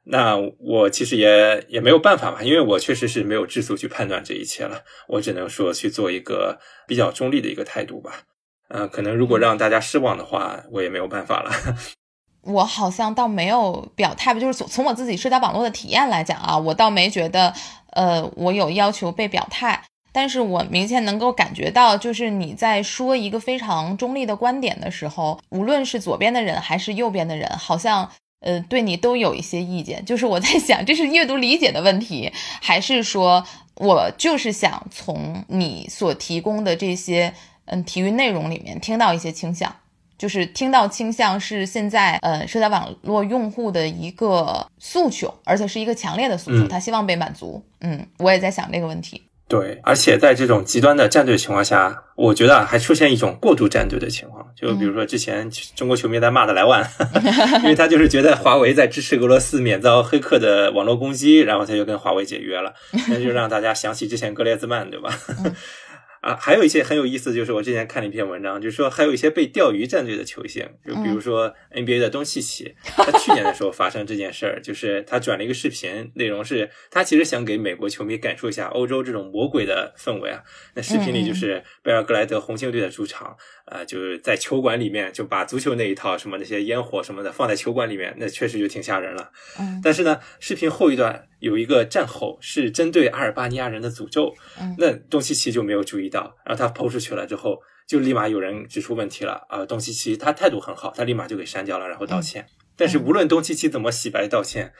[0.09, 8.21] 那我其实也也没有办法嘛，因为我确实是没有质素去判断这一切了，我只能说去做一个比较中立的一个态度吧。
[8.69, 11.51] 嗯，可能如果让大家失望的话，我也没有办法了。
[12.43, 17.53] 我好像倒没有表态吧，就是从从我自己社交网络的体验来讲啊，我倒没觉得，
[17.91, 19.83] 呃，我有要求被表态。
[20.17, 30.03] 但是我明显能够感觉到，就是你在说一个非常中立的观点的时候，无论是左边的人还是右边的人，好像呃对你都有一些意见。
[30.03, 37.31] 就是我在想，这是阅读理解的问题，还是说我就是想从你所提供的这些
[37.65, 39.71] 嗯体育内容里面听到一些倾向，
[40.17, 47.63] 就是听到倾向是现在呃社交网络用户的一个诉求，而且是一个强烈的诉求，他希望被满足。
[47.81, 49.21] 嗯，我也在想这个问题。
[49.49, 54.45] 对，而且在这种极端的战队情况下，我觉得还出现一种过度战队的情况。
[54.53, 56.85] 就比如说之前中国球迷在骂的莱万，
[57.63, 62.73] 因为他就是觉得华为在支持俄罗斯免遭黑客的网络攻击，然后他就跟华为解约了，
[63.07, 65.09] 那就让大家想起之前格列兹曼，对吧？
[66.21, 80.41] 啊，还有一些很有意思，就是我之前看了一篇文章，就是说还有一些被钓鱼战队的球星，就比如说 NBA 的东契奇，他去年的时候发生这件事儿，就是他转了一个视频，内容是他其实想给美国球迷感受一下欧洲这种魔鬼的氛围啊。
[80.75, 83.35] 那视频里就是贝尔格莱德红星队的主场。
[83.67, 89.29] 啊，就是在球馆里面就把足球那一套什么那些烟火什么的放在球馆里面，那确实就挺吓人了。
[89.59, 99.45] 嗯，但是呢，视频后一段有一个战吼是针对阿尔巴尼亚人的诅咒，嗯，那东契奇就没有注意到，然后他抛出去了之后，就立马有人指出问题了。
[99.49, 102.45] 啊，东契奇他态度很好，他立马就给删掉了，然后道歉。
[102.75, 104.73] 但是无论东契奇怎么洗白道歉，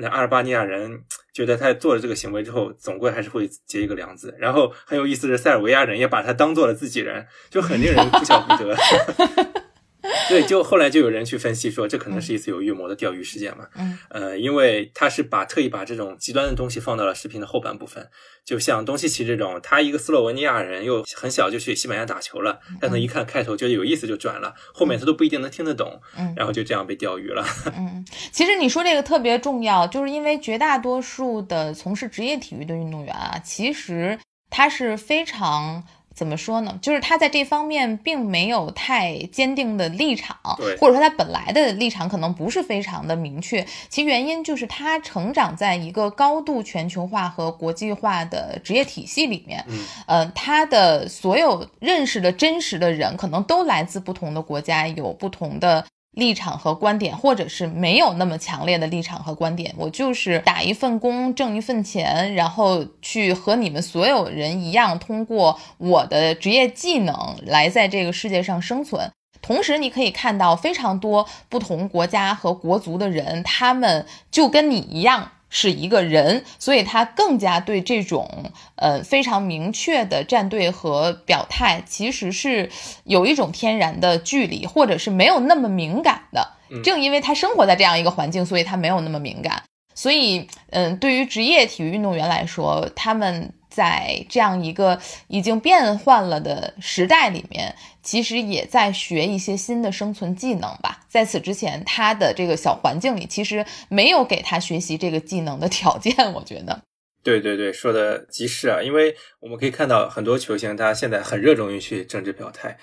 [0.00, 4.34] 那阿尔巴尼亚人觉得他做了这个行为之后，总归还是会结一个梁子。
[4.38, 8.76] 然后很有意思的是，塞尔维亚人也把他当做了自己人，就很令人哭笑不得。
[10.28, 13.66] 对，就后来就有人去分析说，这可能是一次有预谋的钓鱼事件嘛。
[13.74, 18.06] 嗯，呃，因为他是把特意把这种极端的东西放到了视频的后半部分，
[18.44, 27.44] 就像东契奇这种，他一个斯洛文尼亚人，又很小就去西班牙打球了，但他一看开头觉得有意思就转了，后面他都不一定能听得懂，嗯，然后就这样被钓鱼了。
[27.76, 34.18] 嗯，其实你说这个特别重要，就是因为绝大多数的从事职业体育的运动员啊，其实
[34.50, 35.82] 他是非常。
[36.14, 36.78] 怎么说呢？
[36.80, 40.36] 就是他在这方面并没有太坚定的立场，
[40.80, 43.66] 或者说他本来的立场可能不是非常的明确。
[43.88, 49.64] 其原因就是他成长在一个高度全球化和国际化的职业体系里面，
[50.06, 55.84] 呃，他的所有认识的真实的人可能都来自不同的国家，有不同的。
[56.14, 69.10] 立场和观点，或者是没有那么强烈的立场和观点，我就是打一份工挣一份钱，然后去和你们所有人一样，通过我的职业技能来在这个世界上生存。
[69.42, 75.32] 同时，你可以看到非常多不同国家和国族的人，他们就跟你一样。
[75.56, 82.68] 是一个人，所以他更加对这种呃非常明确的站队和表态，其实是
[83.04, 86.54] 有一种天然的距离，或者是没有那么敏感的。
[86.82, 89.62] 正因为他生活在这样一个环境，所以他没有那么敏感。
[89.94, 93.52] 所以，嗯，对于职业体育运动员来说，他们。
[93.74, 101.00] 在这样一个已经变换了的时代里面，其实也在学一些新的生存技能吧。
[101.08, 106.14] 在此之前，他的这个小环境里，其实没有给他学习这个技能的条件。
[106.32, 106.80] 我觉得，
[107.24, 112.78] 对对对，说的极是啊，因为我们可以看到很多球星，他现在很热衷于去政治表态，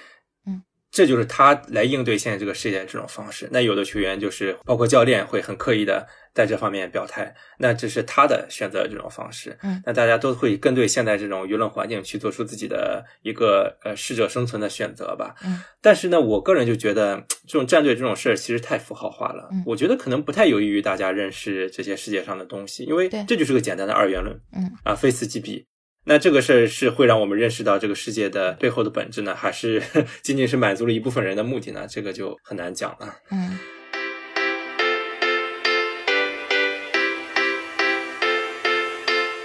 [0.91, 3.47] 这就是他来应对现在这个世界这种方式。
[3.51, 6.08] 那有的球员就是包括教练会很刻意的。
[6.34, 9.58] 在这方面表态，那这是他的选择这种方式。
[9.63, 15.36] 嗯，那大家都会跟对现在这种舆论环境去做出自己的一个呃适者生存的选择吧。
[15.43, 19.49] 嗯，但是呢，我个人就觉得 这种战队这种事儿其实太符号化了。
[19.51, 24.34] 嗯，我觉得可能不太有益于大家认识这些世界上的东西，因为这就是个简单的二元论。
[24.54, 25.65] 嗯，啊，非此即彼。
[26.04, 29.80] 那这个事儿是会让我们认识到这个世界的背后的本质呢，还是
[30.24, 31.86] 仅仅是满足了一部分人的目的呢？
[31.88, 33.16] 这个就很难讲了。
[33.30, 33.56] 嗯。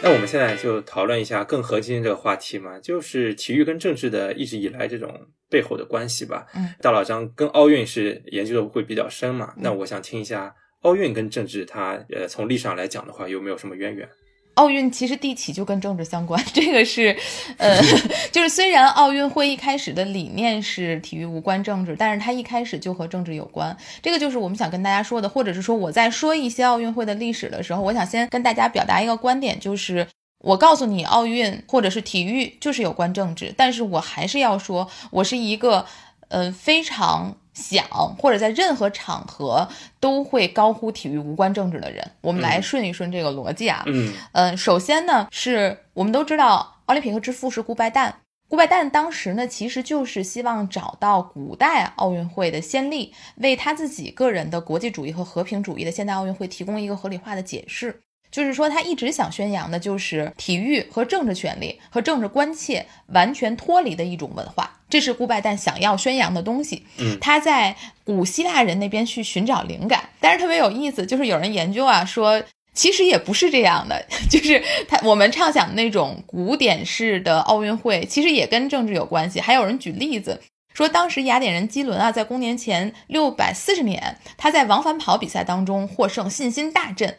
[0.03, 6.47] 那我们现在就讨论一下更核心这个话题嘛，就是体育跟政治的一直以来这种背后的关系吧。
[6.55, 14.09] 嗯，大老张跟奥运是研究的会比较深嘛，那我想听一下奥运跟政治它呃从历史上来讲的话有没有什么渊源？
[14.57, 17.16] 奥运其实地起就跟政治相关， 这个是，
[17.57, 17.79] 呃，
[18.33, 23.77] 就是虽然奥运会一开始的理念是体育无关政治，但是它一开始就和政治有关。
[24.03, 30.07] 这个就是我们想跟大家说的，或者是说我在说一些奥运会的历史的时候，我想先跟大家表达一个观点，就是
[30.38, 35.87] 我告诉你，奥运或者是体育就是有关政治，但是我还是要说，我是一个，
[36.29, 37.37] 呃，非常。
[37.57, 37.87] 想
[38.19, 39.66] 或者在任何场合
[39.99, 43.83] 都会高呼体育无关政治的人，我们来顺一顺这个逻辑啊。
[43.87, 48.12] 嗯，呃，首先呢，是我们都知道奥林匹克之父是顾拜旦，
[48.47, 58.03] 顾拜旦当时呢，其实就是希望找到古代奥运会的先例，为他自己个人的国际主义和和平主义的现代奥运会提供一个合理化的解释。
[58.37, 66.85] 就是说，他一直想宣扬的就是体育和政治权利和政治关切完全脱离的一种文化，这是顾拜旦想要宣扬的东西。
[66.99, 72.42] 嗯，他在古希腊人那边去寻找灵感，但是特别有意思，就是有人研究啊，说
[72.75, 79.40] 其实也不是这样的， 就是他我们畅想的那种古典式的奥运会，其实也跟政治有关系。
[79.40, 80.38] 还有人举例子
[80.75, 87.16] 说，当时雅典人基伦啊，在公元前六百四十年，他在往返跑比赛当中获胜，信心大振。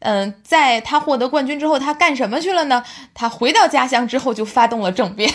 [0.00, 2.84] 嗯，在他获得冠军之后，他干什么去了呢？
[3.14, 5.28] 他回到家乡之后就发动了政变。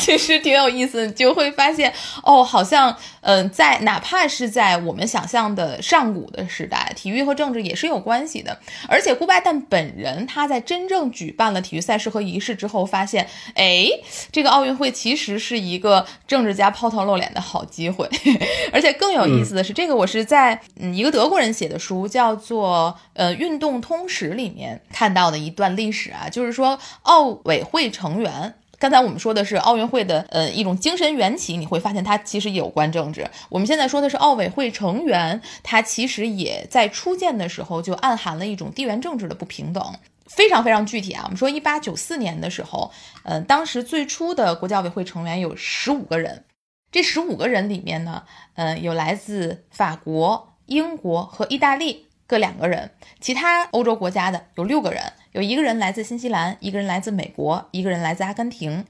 [0.04, 8.58] 其实挺有意思，就会发现哦，好像嗯，在哪怕是在我们想象的上古的时代，体育和政治也是有关系的。
[8.88, 13.86] 而且顾拜旦本人他在真正举办了体育赛事和仪式之后，发现哎，
[14.32, 18.08] 这个奥运会其实是一个政治家抛头露脸的好机会。
[18.72, 28.54] 而且更有意思的是，这个我是在嗯一个德国人写的书叫做呃《运动通史》里面看到的一段历史啊，就是说奥委会成员。
[28.80, 33.28] 刚才我们说的是奥运会的呃一种精神缘起，你会发现它其实有关政治。
[33.50, 41.22] 我们现在说的是奥委会成员，它其实也在初建的时候就暗含了一种地缘政治的不平等，非常非常具体啊。
[41.24, 42.90] 我们说一八九四年的时候，
[43.24, 46.44] 嗯，当时最初的国际奥委会成员有十五个人，
[46.90, 48.22] 这十五个人里面呢，
[48.54, 50.48] 嗯，有来自法国。
[50.66, 55.02] 英国和意大利各两个人，其他欧洲国家的有六个人，
[55.32, 58.84] 有一个人来自新西兰，一个人来自美国，一个人来自阿根廷，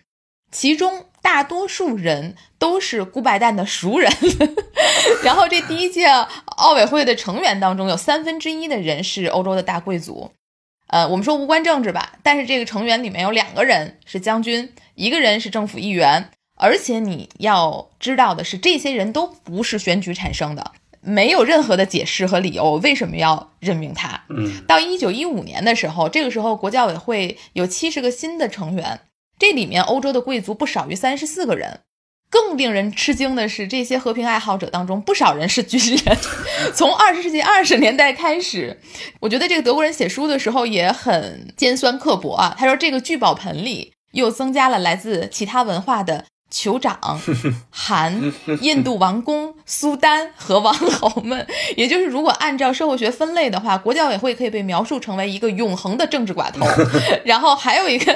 [0.51, 4.11] 其中大多数人都是顾拜旦的熟人。
[5.23, 6.07] 然后这第一届
[6.57, 10.33] 奥委会的成员当中，有三分之一的人是欧洲的大贵族。
[10.87, 20.73] 呃，我们说无关政治吧，但是这个成员里面有两个人是将军，一个人是政府议员，而且你要知道的是，这些人都不是选举产生的，
[21.03, 24.23] 没有任何的解释和理由为什么要任命他。
[24.29, 29.01] 嗯，到一九一五年的时候，这个时候国教委会有七十个新的成员，
[29.39, 31.81] 这里面欧洲的贵族不少于三十四个人。
[32.33, 36.17] 更令人吃惊的是，这些和平爱好者当中，不少人是军人。
[36.73, 38.79] 从二十世纪二十年代开始，
[39.19, 42.55] 我觉得这个德国人写书的时候也很尖酸刻薄啊。
[42.57, 46.27] 他说，这个聚宝盆里又增加了来自其他文化的。
[46.51, 46.99] 酋长、
[47.71, 51.47] 韩、印度王公、苏丹和王侯们，
[51.77, 56.67] 也就是如果按照社会学分类的话，国教委会可以被描述成为一个永恒的政治寡头。
[57.25, 58.13] 然后还有一个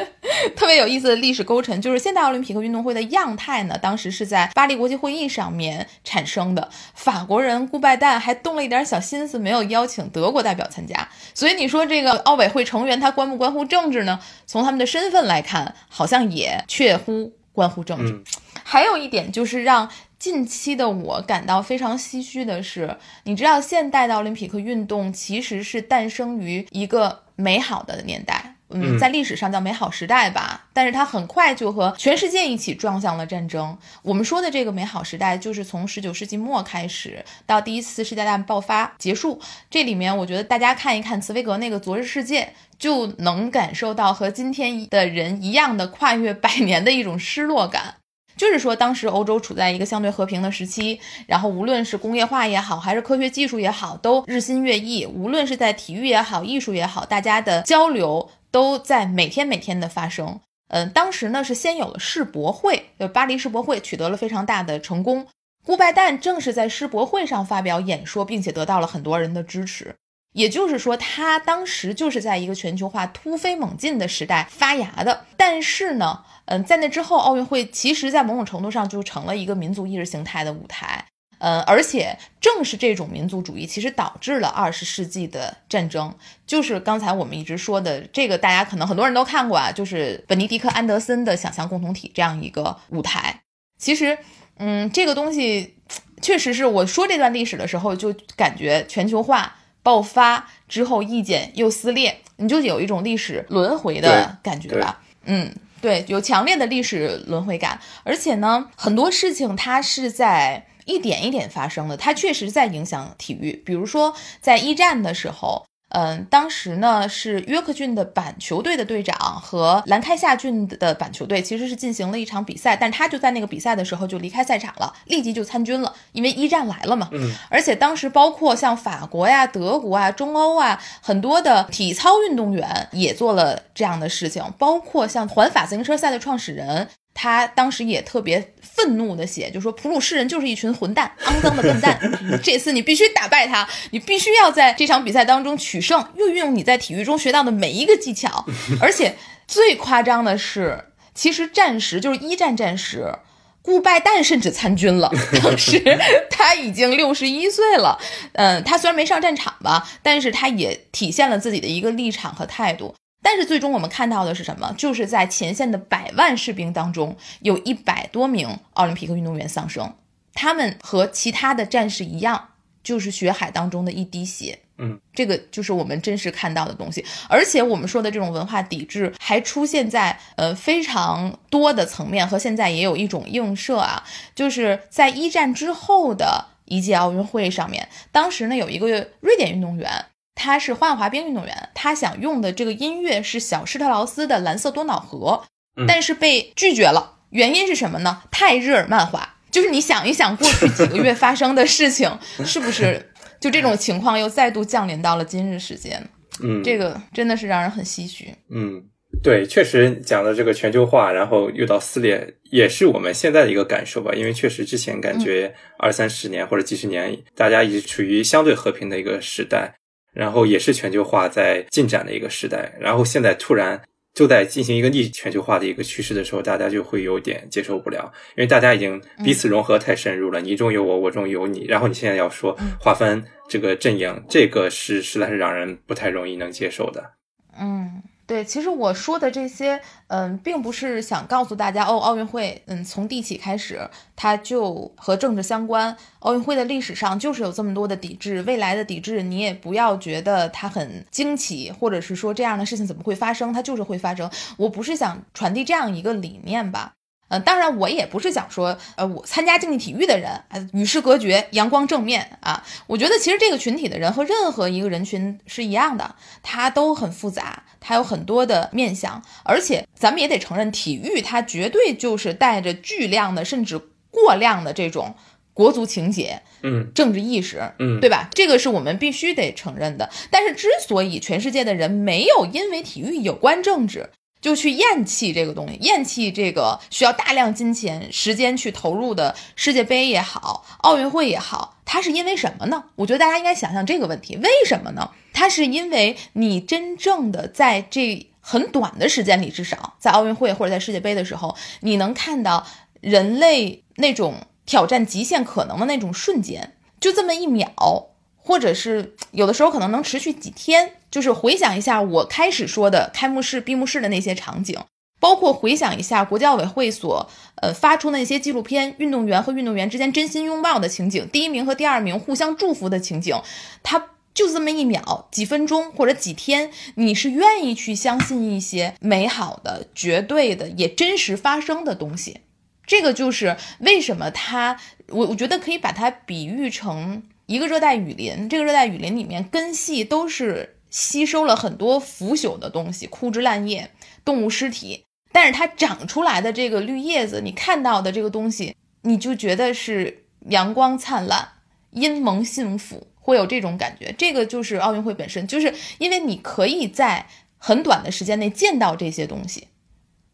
[0.57, 6.69] 特别有意思的历史勾陈，就是现代奥林匹克运动会的样态呢，当时是在巴黎国际会议上面产生的。
[6.95, 11.09] 法国人顾拜旦还动了一点小心思，没有邀请德国代表参加。
[11.33, 14.19] 所以你说这个奥委会成员他关不关乎政治呢？
[14.47, 17.33] 从他们的身份来看，好像也确乎。
[17.55, 18.21] 关乎政治，
[18.65, 19.89] 还有一点就是让
[20.19, 33.79] 近期的我感到非常唏嘘的是，你知道现代的奥林匹克运动其实是诞生于一个美好的年代，嗯，在历史上叫美好时代吧，但是它很快就和全世界一起撞向了战争。
[34.03, 39.41] 我们说的这个美好时代，就是从十九世纪末开始到第一次世界大战爆发结束，
[39.71, 42.43] 这里面我觉得大家看一看茨威格那个《昨日世界》。
[42.85, 47.95] 就能感受到和今天的人一样的跨越百年的一种失落感，
[48.37, 60.39] 就是说当时欧洲处在一个相对和平的时期，然后无论是工业化也好，还是科学技术也好，都日新月异；无论是在体育也好，艺术也好，大家的交流都在每天每天的发生。
[60.69, 65.27] 嗯，当时呢是先有了世博会，就巴黎世博会取得了非常大的成功，
[65.65, 69.97] 顾拜旦正是在世博会上发表演说，并且得到了很多人的支持。
[70.35, 75.25] 也就是说，他当时就是在一个全球化突飞猛进的时代发芽的。
[75.37, 81.07] 但是呢，嗯，在那之后，奥运会其实，在某种程度上就成了一个民族意识形态的舞台。
[81.39, 86.13] 嗯，而且正是这种民族主义，其实导致了二十世纪的战争。
[86.45, 93.43] 就是刚才我们一直说的这个，大家可能很多人都看过啊，就是本尼迪克·安德森的《想象共同体》这样一个舞台。
[93.79, 94.19] 其实，
[94.57, 95.77] 嗯，这个东西
[96.21, 99.55] 确实是我说这段历史的时候，就感觉全球化。
[99.85, 105.01] 爆发之后，意见又撕裂，你就有一种历史轮回的感觉吧？
[105.27, 107.81] 嗯，对，有强烈的历史轮回感。
[108.03, 113.63] 而且呢，很多事情它是在一点一点发生的，它确实在影响体育。
[113.65, 115.65] 比如说，在一战的时候。
[115.95, 127.09] 嗯，当时呢是约克郡的板球队的队长和兰开夏郡的板球队其实是进行了一场比赛，但他就在那个比赛的时候就离开赛场了，立即就参军了，因为一战来了嘛。
[127.13, 136.89] 嗯，而且当时包括像法国呀、德国啊、中欧啊，很多的体操运动员也做了这样的事情，包括像环法自行车赛的创始人。
[137.15, 141.99] 他当时也特别愤怒的写，就说普鲁士人就是一群混蛋，肮脏的笨蛋。
[142.43, 148.45] 这次你必须打败他，你必须要在这场比赛当中取胜，运用你在体育中学到的每一个技巧。
[148.81, 153.15] 而且最夸张的是，其实战时就是一战战时，
[153.63, 155.11] 顾拜旦甚至参军了。
[155.43, 155.81] 当时
[156.29, 157.99] 他已经六十一岁了，
[158.33, 162.95] 嗯，他虽然没上战场吧，但是他也体现了自己的一个立场和态度。
[163.25, 164.71] 但是最终我们看到的是什么？
[164.77, 169.91] 就是在前线的百万士兵当中，有一百多名奥林匹克运动员丧生。
[170.35, 172.51] 他们和其他的战士一样，
[172.83, 174.59] 就是血海当中的一滴血。
[174.77, 177.03] 嗯，这个就是我们真实看到的东西。
[177.29, 184.05] 而且我们说的这种文化抵制，还出现在呃非常多的层面，和现在也有一种映射啊，
[184.35, 188.87] 就是在一战之后的一届奥运会上面，当时呢有一个
[189.21, 190.05] 瑞典运动员。
[190.35, 195.43] 他是花样滑冰运动员，他想用的这个音乐是小施特劳斯的《蓝色多瑙河》，
[195.87, 197.19] 但是被拒绝了。
[197.31, 198.23] 原因是什么呢？
[198.31, 199.37] 太日耳曼化。
[199.51, 202.11] 就是你想一想，过去几个月发生的事情，
[202.45, 206.05] 是不是就这种情况又再度降临到了今日时间？
[206.43, 208.35] 嗯，这个真的是让人很唏嘘。
[208.51, 208.83] 嗯，
[209.23, 214.13] 对，确实讲的这个全球化，然后又到撕裂，也是我们现在的一个感受吧。
[214.13, 219.77] 因为确实之前感觉二三十年或者几十年，大家一直处于相对和平的一个时代。
[220.15, 223.79] 然后也是全球化在进展的一个时代，然后现在突然
[224.15, 237.13] 就在进行一个逆全球化的一个趋势的时候，大家就会有点接受不了，因为大家已经彼此融合太深入了，你中有我，我中有你，然后你现在要说划分这个阵营，这个是实在是让人不太容易能接受的。
[237.59, 238.03] 嗯。
[238.27, 245.95] 对，其实我说的这些，嗯，并不是想告诉大家，哦，奥运会，嗯，从地起开始，它就和政治相关。
[246.21, 254.31] 奥运会的历史上就是有这么多的抵制，未来的抵制，你也不要觉得它很惊奇，或者是说这样的事情怎么会发生，它就是会发生。
[254.57, 256.95] 我不是想传递这样一个理念吧。
[257.35, 262.65] 嗯，当然，我也不是想说，呃，我参加竞技体育的人啊，与世隔绝，阳光正面啊。
[262.87, 266.15] 我觉得其实这个群体的人和任何一个人群是一样的，
[266.45, 273.79] 他都很复杂，他有很多的面相，而且咱们也得承认，体育它绝对就是带着巨量的甚至
[274.11, 275.17] 过量的这种
[275.53, 278.29] 国足情节，嗯，政治意识，嗯，对吧？
[278.33, 280.09] 这个是我们必须得承认的。
[280.31, 284.11] 但是之所以全世界的人没有因为体育有关政治，
[284.45, 292.85] 就去厌弃这个东西，厌弃这个需要大量金钱、时间去投入的世界杯也好，奥运会也好，它是因为什么呢？
[292.97, 295.13] 我觉得大家应该想想这个问题，为什么呢？
[295.33, 302.67] 它是因为你真正的在这很短的时间里，至少在奥运会或者在世界杯的时候，你能看到
[303.01, 304.35] 人类那种
[304.67, 308.11] 挑战极限可能的那种瞬间，就这么一秒。
[308.47, 314.79] 或者是 有的时候可能能持续几天，就是回想一下我开始说的开幕式、闭幕式的那些场景，
[315.19, 317.29] 包括回想一下国际奥委会所
[317.63, 323.35] 呃发出的那些纪录片，运动员和运动员之间真心拥抱的情景，第一名和第二名互相祝福的情景，
[323.83, 332.43] 它就这么一秒、几分钟或者几天，你是愿意去相信一些美好的、绝对的、也真实发生的东西。
[332.87, 334.79] 这个就是为什么它，
[335.09, 337.23] 我我觉得可以把它比喻成。
[337.47, 343.91] 一个热带雨林，这个热带雨林里面根系都是吸收了很多腐朽的东西，枯枝烂叶、
[344.25, 351.47] 动物尸体，但是它长出来的这个绿叶子，你看到的这个东西，你就觉得是阳光灿烂、
[351.91, 354.15] 阴蒙幸福，会有这种感觉。
[354.17, 357.27] 这个就是奥运会本身，就是因为你可以在
[357.59, 359.69] 很短的时间内见到这些东西，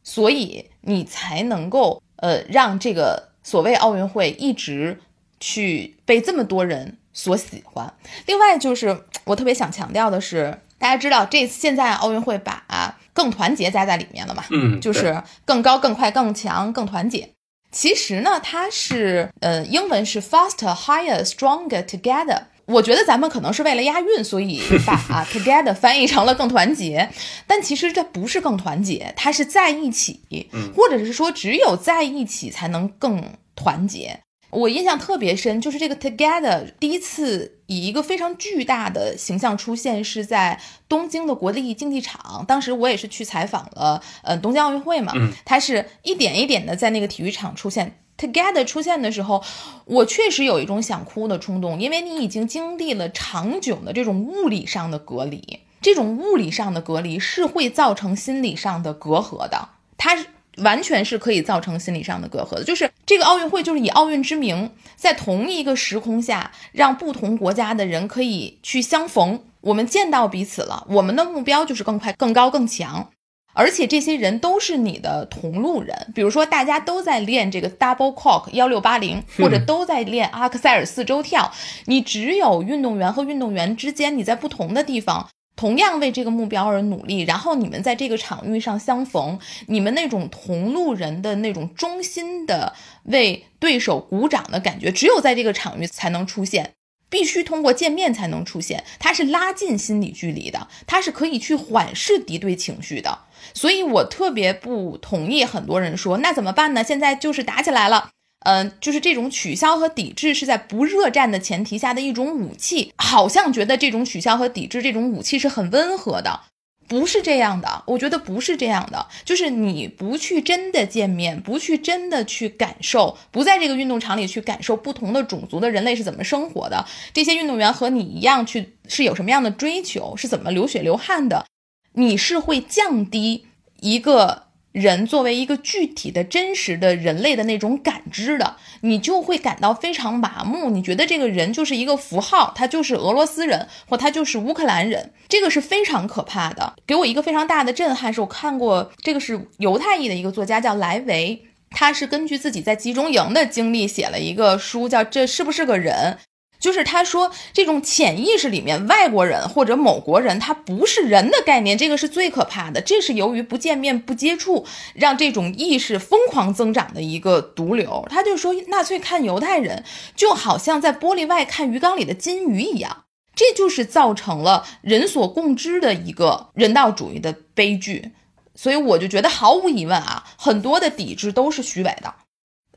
[0.04, 5.00] 所以你才能够呃让这个所谓奥运会一直
[5.40, 6.98] 去被这么多人。
[7.12, 7.92] 所喜欢。
[8.26, 14.44] 另外就是我特别想强调的是，大家知道这现在奥运会把更团结加在里面了嘛？
[14.50, 17.30] 嗯，就是更高、更快、更强、更团结。
[17.72, 22.42] 其实呢，它是呃，英文是 faster, higher, stronger together。
[22.66, 27.10] 我觉得咱们可能是为了押韵，所以把 啊 together 翻译成了更团结。
[27.46, 34.20] 但其实这不是更团结，它是在一起，或者是说只有在一起才能更团结。
[34.50, 42.44] 我印象特别深，就是这个 Together 第一次以一个非常巨大的形象出现，是在东京的国立竞技场。
[42.48, 45.12] 当时我也是去采访了，呃，东京奥运会嘛，
[45.44, 47.96] 它是一点一点的在那个体育场出现。
[48.18, 49.42] Together 出现的时候，
[49.84, 60.26] 我确实有一种想哭的冲动，因为你已经经历了长久的这种物理上的隔离，这种物理上的隔离是会造成心理上的隔阂的，它是。
[60.60, 70.86] 完全是可以造成心理上的隔阂的，就是这个奥运会就是以奥运之名，在同一个时空下，让不同国家的人可以去相逢，我们见到彼此了。
[70.90, 73.10] 我们的目标就是更快、更高、更强，
[73.52, 76.12] 而且这些人都是你的同路人。
[76.14, 81.52] 比如说，大家都在练这个 double cock 幺六八零，或者都在练阿克塞尔四周跳，
[81.86, 85.28] 你只有运动员和运动员之间，你在不同的地方。
[85.60, 96.72] 同样为这个目标而努力，然后你们在这个场域上相逢，你们那种同路人的那种衷心的为对手鼓掌的感觉，只有在这个场域才能出现，
[97.10, 98.84] 必须通过见面才能出现。
[98.98, 103.18] 它是拉近心理距离的，它是可以去缓释敌对情绪的。
[103.52, 106.82] 所以我特别不同意很多人说，那怎么办呢？
[106.82, 108.08] 现在就是打起来了。
[108.40, 116.40] 嗯，就是这种取消和抵制是在不热战的前提下的一种武器，好像觉得这种取消和抵制这种武器是很温和的，
[116.88, 117.82] 不是这样的。
[117.86, 131.44] 我觉得不是这样的，就是你不去真的见面，不去真的去感受，不在这个运动场里去感受不同的种族的人类是怎么生活的，这些运动员和你一样去是有什么样的追求，是怎么流血流汗的，
[131.92, 133.44] 你是会降低
[133.80, 134.49] 一个。
[134.72, 140.70] 人作为一个具体的真实的人类的那种感知的，你就会感到非常麻木。
[140.70, 146.74] 你觉得这个人就是一个符号，他就是俄罗斯人，或他就是乌克兰人，这个是非常可怕的。
[146.86, 156.16] 给我一个非常大的震撼，是我看过这个是犹太裔的一个作家叫莱维，他是根据自己在集中营的经历写了一个书，叫《这是不是个人》。
[156.60, 162.80] 就是他说这种潜意识里面外国人或者某国人他不是人的概念，这个是最可怕的。
[162.80, 168.06] 这是由于不见面不接触，让这种意识疯狂增长的一个毒瘤。
[168.10, 169.84] 他就说纳粹看犹太人
[170.14, 173.04] 就好像在玻璃外看鱼缸里的金鱼一样，
[173.34, 178.12] 这就是造成了人所共知的一个人道主义的悲剧。
[178.54, 182.14] 所以我就觉得毫无疑问啊，很多的抵制都是虚伪的。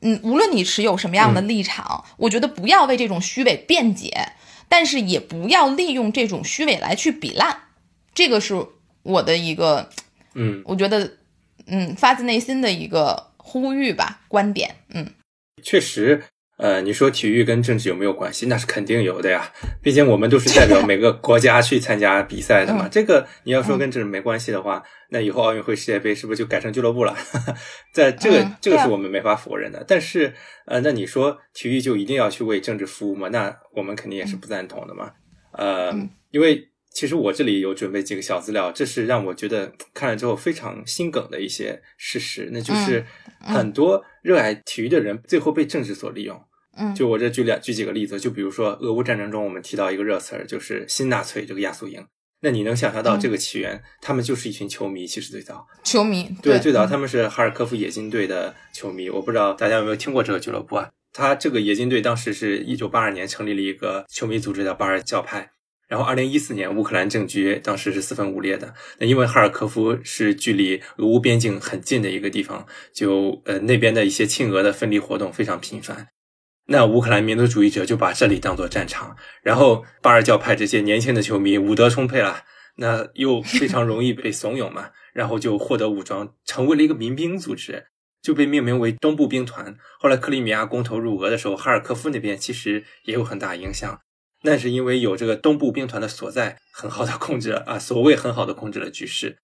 [0.03, 4.33] 嗯，无论你持有什么样的立场，我觉得不要为这种虚伪辩解，
[4.67, 7.57] 但是也不要利用这种虚伪来去比烂，
[8.13, 8.67] 这个是
[9.03, 9.89] 我的一个，
[10.35, 11.17] 嗯，我觉得，
[11.67, 15.07] 嗯，发自内心的一个呼吁吧，观点，嗯，
[15.63, 16.23] 确实。
[16.63, 18.45] 呃，你说体育跟政治有没有关系？
[18.45, 19.51] 那是肯定有的呀，
[19.81, 22.87] 毕竟我们都是代表每个国家去参加比赛的嘛。
[22.89, 27.13] 这个你要说跟政治没关系的话，那以后奥运会、世界杯是不是就改成俱乐部了？
[27.93, 29.83] 在这个这个是我们没法否认的。
[29.85, 30.33] 但是，
[30.65, 33.27] 呃，那你说体育就一定要去为政治服务吗？
[33.27, 35.11] 那我们肯定也是不赞同的嘛。
[35.51, 35.93] 呃，
[36.31, 43.03] 因为其实我这里有准备几个小资料，这是让我觉得看了之后非常心梗的一些事实，那就是
[43.41, 46.41] 很多热爱体育的人最后被政治所利用。
[46.77, 52.05] 嗯，就我这举两举几个例子，就比如说俄乌战争中，我们提到一个热词儿，就是新纳粹这个亚速营。
[52.41, 53.81] 那你能想象到这个起源？
[54.01, 59.09] 他们就是一群球迷，其实最早球迷对最早他们是哈尔科夫冶金队的球迷。
[59.09, 60.89] 我不知道大家有没有听过这个俱乐部啊？
[61.13, 65.51] 他这个冶金队当时是一九八二年成立了一个球迷组织叫巴尔教派，
[65.87, 68.73] 然后二零一四年乌克兰政局当时是四分五裂的。
[68.97, 76.07] 那因为哈尔科夫是距离俄乌边境很近的一个地方，就呃那边的一些亲俄的分离活动非常频繁。
[76.65, 82.43] 那乌克兰民族主义者就把这里当做战场，然后巴尔教派这些年轻的球迷武德充沛了，
[82.77, 87.87] 那又非常容易被怂恿嘛，然后就获得武装，成为了一个民兵组织，
[88.21, 89.75] 就被命名为东部兵团。
[89.99, 93.99] 后来克里米亚公投入俄的时候，哈尔科夫那边其实也有很大影响，
[94.43, 99.39] 那是因为有这个东部兵团的所在，很好的控制了啊，所谓很好的控制了局势。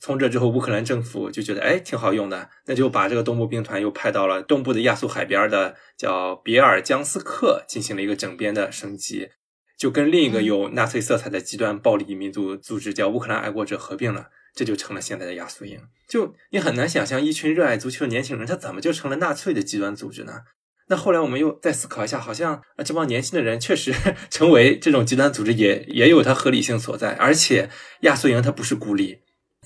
[0.00, 9.30] 从这之后，乌克兰政府就觉得，哎，挺好用的，那就把这个东部兵团又派到了东部的亚速海边的叫别尔江斯克，进行了一个整编的升级，
[9.78, 15.80] 就跟另一个有纳粹色彩的极端暴力民族组织叫乌克兰爱国者合并了，这就成了现在的亚速营。
[16.08, 20.40] 就你很难想象，一群热爱足球的年轻人，他怎么就成了纳粹的极端组织呢？
[20.88, 23.92] 那后来我们又再思考一下，好像啊，这帮年轻的人确实
[24.30, 27.68] 成为这种极端组织，也也有它合理性所在，而且
[28.02, 29.18] 亚速营它不是孤立。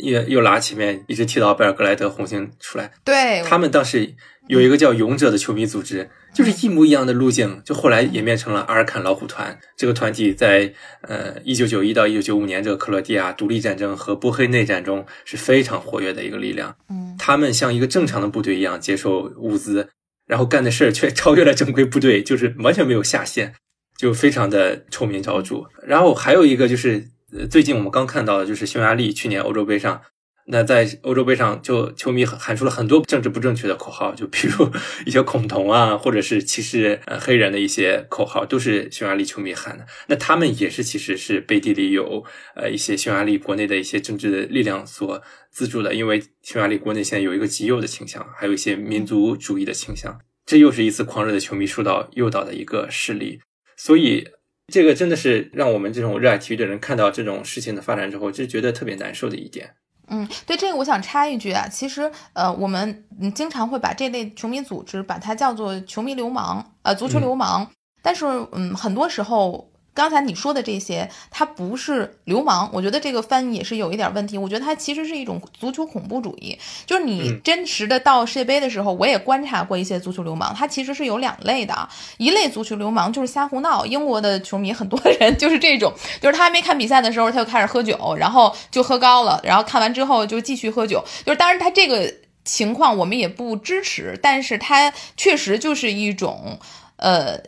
[0.03, 4.15] 又又拿前面一直提到贝尔格莱德红星出来，对他们当时
[4.49, 9.59] 有一个叫勇者的球迷组织，就是一模一样的路径，就后来演变成了阿尔坎老虎团。
[9.77, 10.73] 这个团体在
[11.03, 16.77] 呃一九九一到一九九五年这个克罗地亚独立战争和波黑内战中是非常活跃的一个力量。
[16.89, 19.89] 嗯，他们像一个正常的部队一样接受物资，
[20.27, 23.55] 然后干的事儿却 超越了正规部队，就是完全没有下限，
[23.97, 25.65] 就非常的臭名昭著。
[25.87, 27.09] 然后还有一个就是。
[27.33, 30.03] 呃，最近我们刚看到的就是匈牙利去年欧洲杯上，
[30.47, 34.69] 那在欧洲杯上就球迷喊出了很多政治不正确的口号，就比如
[35.07, 39.87] 一些恐同啊，或者是歧视呃黑人的一些口号，都是匈牙利球迷喊的。
[40.09, 42.25] 那他们也是其实是背地里有
[42.57, 45.23] 呃一些匈牙利国内的一些政治的力量所
[45.53, 53.41] 资助的，因为匈牙利国内现在有一个极右的倾向，还有一些民族主义的倾向，这又是一次狂热的球迷受到诱导的一个事例，
[53.77, 54.27] 所以。
[54.71, 59.75] 这个真的是让我们这种热爱体育的人看到这种事情的发展之后，就觉得特别难受的一点。
[60.09, 63.05] 嗯，对这个我想插一句啊，其实呃，我们
[63.35, 67.71] 经常会把这类球迷组织把它叫做球迷流氓，呃，足球流氓。
[68.03, 69.70] 但是嗯，很多时候。
[70.01, 74.39] 刚才你说的这些，它不是流氓，我觉得这个翻译也是有一点问题。
[74.39, 81.87] 我觉得它其实是一种足球恐怖主义，就是你真实的到世界杯的时候，我也观察过一些足球流氓，他其实是有两类的。
[82.17, 91.05] 一类足球流氓就是瞎胡闹，英国的球迷很多 人就是这种，就是他还没看比赛的时候他就开始喝酒，然后就喝高了，然后看完之后就继续喝酒。
[91.27, 92.11] 就是当然他这个
[92.47, 96.59] 情况我们也不支持，但是他确实就是一种，
[96.97, 97.39] 呃。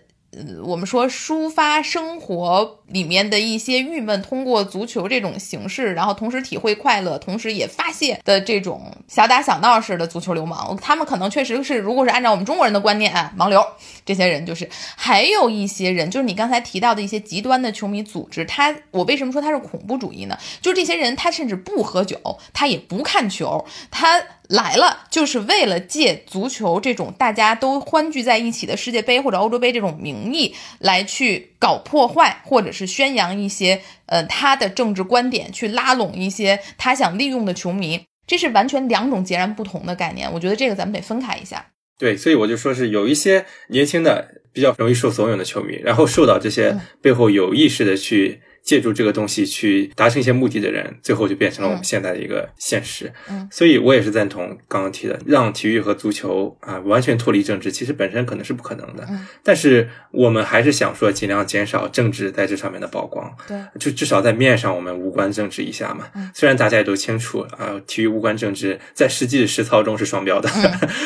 [0.65, 13.65] 我们说抒发生活里面的一些郁闷，通过足球这种形式，然后同时体会快乐，同时也发泄的这种小打小闹式的足球流氓，他们可能确实是，如果是按照我们中国人的观念啊，盲流
[14.05, 20.39] 这些人就是，还有一些人，就是你刚才提到的一些极端的球迷组织，他，我为什么说他是恐怖主义呢？
[20.61, 24.23] 就是这些人，他甚至不喝酒，他也不看球，他。
[24.49, 40.33] 来了，就是为了借足球这种大家都欢聚在一起的世界杯或者欧洲杯这种名义来去搞破坏，或者是宣扬一些呃他的政治观点，去拉拢一些他想利用的球迷，这是完全两种截然不同的概念。
[40.33, 41.67] 我觉得这个咱们得分开一下。
[41.99, 48.43] 对，所以我就说是有一些年轻的比较容易受怂恿的球迷，然后受到这些背后有意识的去。
[48.65, 53.13] 借助这个东西去达成一些目的的人，最后就变成了我们现在的一个现实。
[53.29, 59.05] 嗯，所以我也是赞同刚刚提的，让体育和足球啊完全脱离政治，其实本身可能是不可能的。
[59.11, 63.31] 嗯，但是我们还是想说，尽量减少政治在这上面的曝光。
[63.49, 66.07] 对，就至少在面上我们无关政治一下嘛。
[66.15, 70.49] 嗯，虽然大家也都清楚啊，体育无关政治，在实际的实操中是双标的。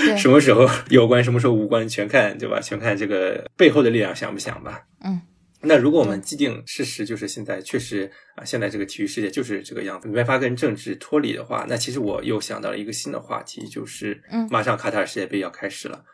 [0.09, 2.61] 嗯， 什么时候有关，什么时候无关，全看对吧？
[2.61, 4.83] 全看这个背后的力量想不想吧。
[5.03, 5.23] 嗯。
[5.63, 16.05] 那如果我们既定事实就是现在确实啊，现在这个体育世界就是这个样子，没法跟政治脱离的话，那其实我又想到了一个新的话题，就是嗯，马上卡塔尔世界杯要开始了。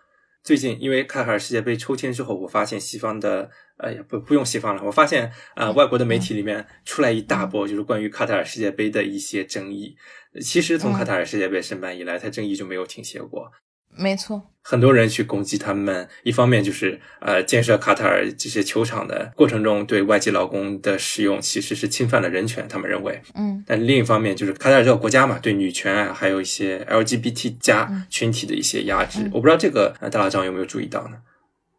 [0.45, 9.97] 最近因为卡塔尔世界杯抽签之后，我发现西方的呃不不用西方了，我发现啊外国的媒体里面出来一大波就是关于卡塔尔世界杯的一些争议。
[10.41, 13.51] 其实从卡塔尔世界杯申办以来，它争议就没有停歇过。
[13.97, 23.21] 没错，很多人去攻击他们，一方面就是呃，建设卡塔尔这些球场的过程中对外籍劳工的使用其实是侵犯了人权，他们认为。
[23.35, 31.19] 嗯，但另一方面就是卡塔尔这个国家嘛，对女权啊，还有一些 LGBT 加群体的一些压制，我不知道这个呃大老张有没有注意到呢？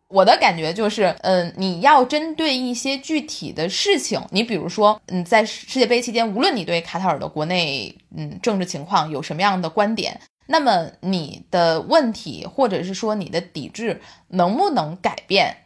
[0.10, 10.20] 我的感觉就是，嗯，你要针对一些具体的事情，你比如说，嗯，在世界杯期间，无论你对卡塔尔的国内嗯政治情况有什么样的观点。
[10.54, 15.64] 那么你的问题，或者是说你的抵制，能不能改变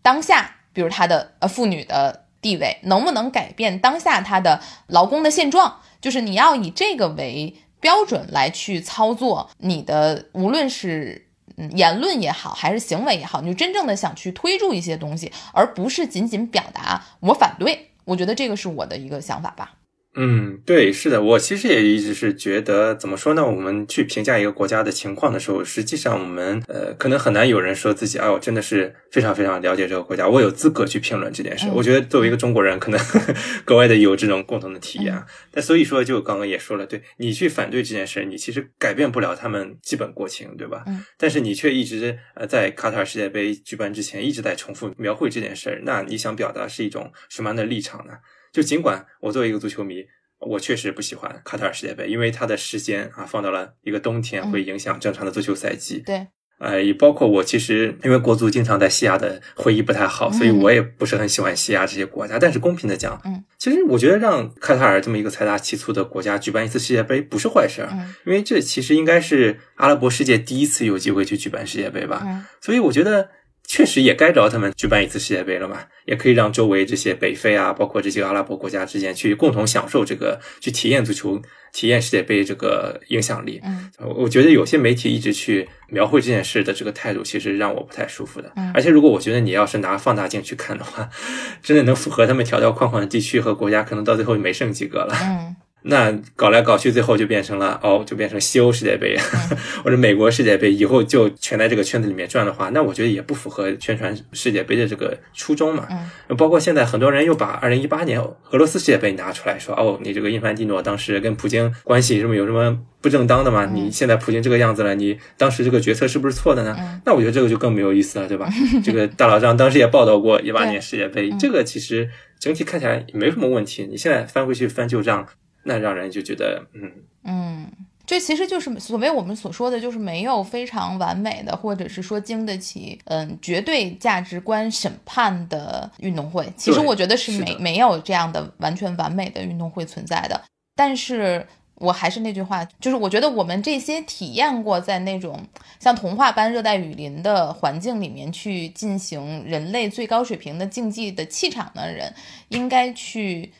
[0.00, 5.80] 当下，比如他的呃妇女的地位，能不能改变当下他的劳工的现状？
[6.00, 11.28] 就是你要以这个为标准来去操作你的，无论是
[11.58, 17.90] 嗯言论也好，还是行为也好，你就真正的想去推助一些东西，而不是仅仅表达我反对。
[18.06, 19.74] 我觉得这个是我的一个想法吧。
[20.14, 23.42] 嗯，对，是的，我其实也一直是觉得，怎么说呢？
[23.46, 31.66] 我们去评价一个国家的情况的时候，实际上我们呃，可能很难有人说自己，哎，我真的是非常非常了解这个国家，我有资格去评论这件事。
[31.72, 33.00] 我觉得作为一个中国人，可能
[33.64, 35.18] 格外的有这种共同的体验。
[35.50, 40.84] 但所以说，就刚刚也说了，对你去反对这件事，你其实改变不了他们基本国情，对吧？
[40.88, 41.02] 嗯。
[41.16, 48.12] 但是你却一直呃，在卡塔尔世界杯举办之前，一直在重复描绘这件事，那你想表达是一种什么样的立场呢？
[48.52, 50.04] 就尽管我作为一个足球迷，
[50.38, 56.02] 我确实不喜欢卡塔尔世界杯，因为它的时间啊放到了一个冬天，会影响正常的足球赛季。
[56.04, 56.26] 对，
[56.58, 62.38] 呃，也包括我其实因为国足经常在西亚的回忆不太好，所以我也不是很喜欢西亚这些国家。
[62.38, 72.22] 但是公平的讲，嗯，其实我觉得让卡塔尔这么一个财大气粗的国家举办一次世界杯不是坏事，嗯，因为这其实应该是阿拉伯世界第一次有机会去举办世界杯吧。
[72.26, 73.30] 嗯，所以我觉得。
[73.66, 81.40] 确实也该着他们举办一次世界杯了嘛，也可以让周围这些北非啊，包括这些阿拉伯国家之间去共同享受这个，去体验足球、
[81.72, 83.60] 体验世界杯这个影响力。
[83.64, 88.52] 嗯，我觉得有些媒体一直去描绘这件事的这个态度，其实让我不太舒服的。
[88.56, 91.08] 嗯，而且如果我觉得你要是拿放大镜去看的话，
[91.62, 95.16] 真的能符合他们条条框框的地区和国家，可能到最后没剩几个了。
[95.22, 95.56] 嗯。
[95.84, 99.16] 那搞来搞去，最后就变成了哦，就变成西欧世界杯
[99.82, 105.88] 或者美国世界杯，以后就全在这个圈子里面转的话，那我觉得也不符合宣传世界杯的这个初衷嘛。
[106.28, 113.68] 嗯，包括现在很多人又把二零一八年俄罗斯世界杯拿出来说，哦，你这个印凡蒂诺当时跟普京关系什么有什么不正当的吗？
[113.72, 116.76] 你现在普京这个样子了，你当时这个决策是不是错的呢？
[117.04, 118.48] 那我觉得这个就更没有意思了，对吧？
[118.84, 122.08] 这个大老张当时也报道过一八年世界杯，这个其实
[122.38, 123.88] 整体看起来没什么问题。
[123.90, 125.26] 你现在翻回去翻旧账。
[125.64, 126.92] 那让人就觉得，嗯
[127.24, 127.70] 嗯，
[128.04, 136.52] 这其实就是所谓我们所说的，就是没有非常完美的，或者是说经得起嗯绝对价值观审判的运动会。
[136.56, 140.40] 其实我觉得是没没有这样的完全完美的运动会存在的。
[140.74, 141.46] 但是
[141.76, 145.40] 我还是那句话，就是我觉得我们这些体验过在那种
[145.78, 152.12] 像童话般热带雨林的环境里面去进行人类最高水平的竞技的气场的人，
[152.48, 153.52] 应该去。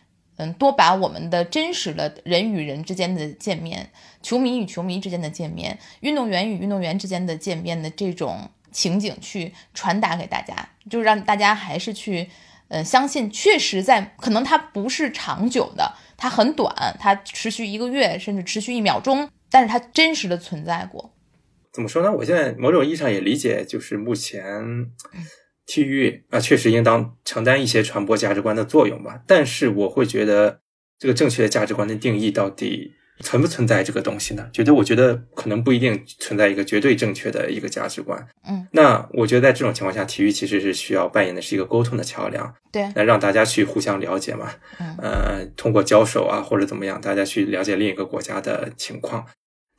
[0.43, 3.90] 嗯，多把我们的真实的人与人之间的见面，
[4.22, 12.28] 球迷与球迷之间的见面，运动员与运动员之间的见面的这种情景去传达给大家，就让大家还是去，
[12.68, 21.12] 呃，相信确实在可能它不是长久的，它很短，它持续一个月甚至持续一秒钟，但是它真实的存在过。
[21.72, 22.12] 怎么说呢？
[22.12, 24.43] 我现在某种意义上也理解，就是目前。
[25.66, 29.20] 体育啊，确实应当承担一些传播价值观的作用吧。
[29.26, 30.60] 但是我会觉得，
[30.98, 34.48] 这个正确的价值观的定义到底存不存在这个东西呢？
[34.52, 38.26] 觉得我觉得可能不一定存在一个绝对正确的一个价值观。
[38.48, 42.52] 嗯，那我觉得在这种情况下，体育其实是需要扮演的是一个沟通的桥梁。
[42.72, 44.50] 对，来让大家去互相了解嘛。
[44.80, 49.24] 嗯，呃，通过交手啊或者怎么样，大家去了解另一个国家的情况。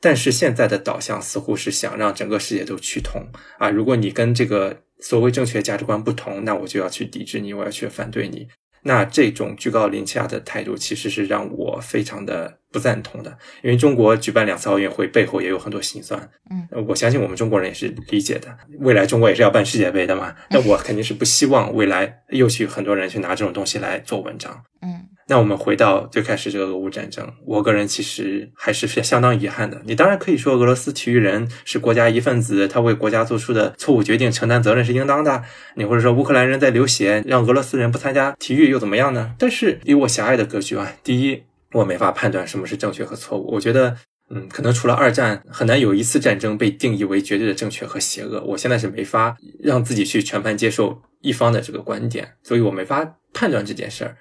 [0.00, 3.26] 但是现在的导向似乎是想让整个世界都趋同
[3.58, 3.70] 啊！
[3.70, 8.48] 如果你跟这个所谓正确价值观不同，那我就要去抵制你，我要去反对你。
[8.86, 13.30] 那这种居高临下的态度，其实是让我非常的不赞同的。
[13.62, 18.56] 因为中国举办两次奥运会背后也有很多心酸，嗯，我相信我们中国人也是理解的。
[18.80, 25.08] 未来中国也是要办世界杯的嘛，那我肯定是不希望未来又去很多人去拿这种东西来做文章，嗯。
[25.26, 29.80] 那我们回到最开始这个俄乌战争，我个人其实还是相当遗憾的。
[29.86, 35.42] 你当然可以说俄罗斯体育人是国家一份子，他为国家做出的错误决定承担责任是应当的。
[35.76, 39.34] 你或者说乌克兰人在流血，让俄罗斯人不参加体育又怎么样呢？
[39.38, 43.54] 但是以我狭隘的格局啊，第一，我没法判断什么是正确和错误。
[43.54, 43.96] 我觉得，
[44.28, 48.42] 嗯，可能除了二战，很难有一次战争被定义为绝对的正确和邪恶。
[48.44, 54.16] 我现在是没法让自己去全盘接受一方的这个观点，所以我没法判断这件事儿。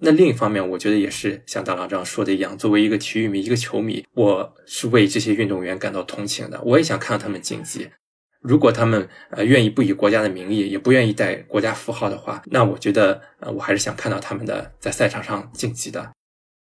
[0.00, 6.60] 那另一方面，我觉得也是像大郎这样说的一样，作为一个体育迷、一个球迷，我是为这些运动员感到同情的。
[6.62, 7.90] 我也想看到他们竞技。
[8.40, 16.12] 如果他们呃愿意不以国家的名义，也不愿意带国家符号的话，那我觉得呃我还是想看到他们的在赛场上竞技的。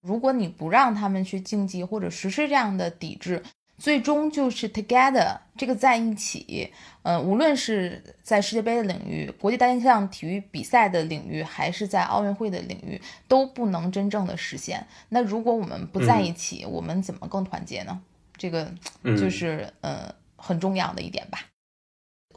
[0.02, 3.42] 如果你不让他们去竞技或者实施这样的抵制，
[3.78, 14.86] 最终就是 together 这个在一起，嗯，无论是在世界杯的领域、国际单项体育比赛的领域，还是在奥运会的领域，都不能真正的实现。
[15.08, 18.00] 那如果我们不在一起，我们怎么更团结呢？
[18.36, 18.72] 这个
[19.04, 21.40] 就是呃很重要的一点吧。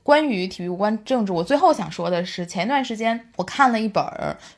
[0.01, 4.03] 关于体育无关政治，我最后想说的是，前一段时间我看了一本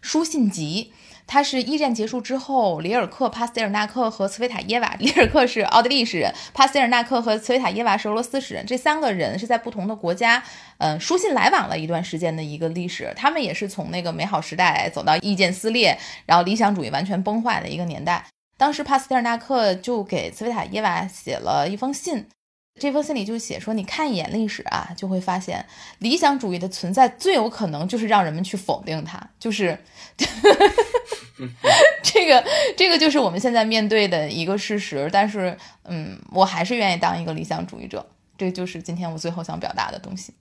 [0.02, 0.94] 书信集。
[1.28, 4.96] 他是一战结束之后，里尔克、帕斯蒂尔纳克和茨维塔耶娃。
[4.98, 8.66] 里尔克是奥地利诗人，帕斯蒂尔纳克和茨维塔耶娃是俄罗斯诗人。
[8.66, 10.42] 这三个人是在不同的国家，
[10.78, 13.12] 嗯，书信来往了一段时间的一个历史。
[13.16, 18.26] 他们也是从那个美好时代走到意见撕裂，然后理想主义完全崩坏的一个年代。
[18.58, 22.26] 当时帕斯蒂尔纳克就给茨维塔耶娃写了一封信。
[22.80, 25.66] 这封信里就写说，你看一眼历史啊，就会发现
[25.98, 29.76] 理想主义的存在最有可能就是让人们去否定它，就是
[32.04, 32.44] 这个
[32.76, 35.10] 这个就是我们现在面对的一个事实。
[35.12, 35.56] 但是，
[35.86, 38.06] 嗯，我还是愿意当一个理想主义者，
[38.38, 40.34] 这就是今天我最后想表达的东西。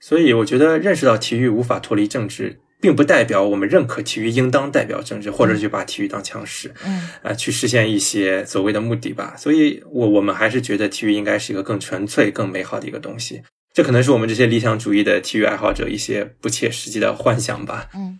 [0.00, 2.60] 所以，我觉得认识到体育无法脱离政治。
[2.82, 9.34] 并不代表我们认可体育应当代表政治，或者就把体育当枪使，嗯，啊，去实现一些所谓的目的吧。
[9.36, 13.42] 所以，我我们还是觉得体育应该是一个更纯粹、更美好的一个东西。
[13.74, 17.90] 这可能是我们这些理想主义的体育爱好者一些不切实际的幻想吧。
[17.92, 18.18] 嗯，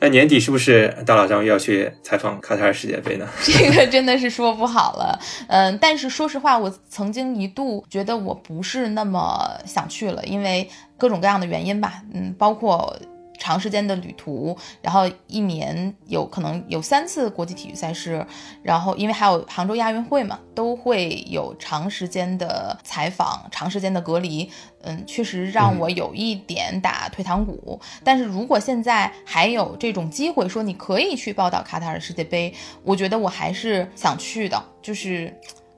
[0.00, 3.26] 那年底是不是大老张又要去采访卡塔尔世界杯呢？
[3.42, 5.18] 这个真的是说不好了。
[5.48, 12.02] 嗯，但是说实话，我曾经一度觉得我不是那么想去了，因为各种各样的原因吧。
[12.14, 12.96] 嗯，包括。
[13.38, 18.26] 长时间的旅途，然后一年有可能有三次国际体育赛事，
[18.62, 24.50] 然后因为还有杭州亚运会嘛，都会有长时间的采访、长时间的隔离，
[24.82, 27.80] 嗯，确实让我有一点打退堂鼓。
[28.02, 35.32] 但是如果现在还有这种机会，说你可以去报道卡塔尔世界杯，我觉得我还是想去的，就是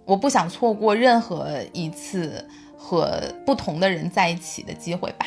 [0.04, 2.44] 我不想错过任何一次
[2.76, 5.26] 和不同的人在一起的机会吧。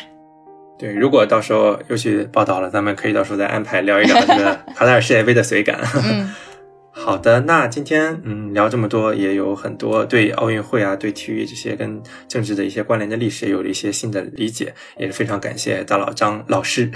[0.78, 5.80] 对，如果到时候又去报道了，咱们可以到时候再安排聊一聊这个 卡塔尔世界杯的随感。
[6.04, 6.34] 嗯，
[6.92, 16.90] 好的，那今天嗯聊这么多，也有很多对奥运会啊、对体育这些跟政治的一些关联的历史，有了一些新的理解，也是非常感谢大老张老师，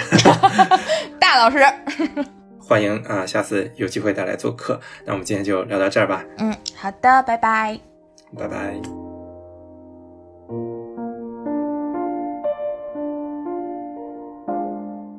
[1.20, 1.58] 大老师，
[2.60, 4.80] 欢迎啊，下次有机会再来做客。
[5.06, 6.26] 那我们今天就聊到这儿吧。
[6.40, 7.80] 嗯，好的，拜拜，
[8.38, 9.07] 拜拜。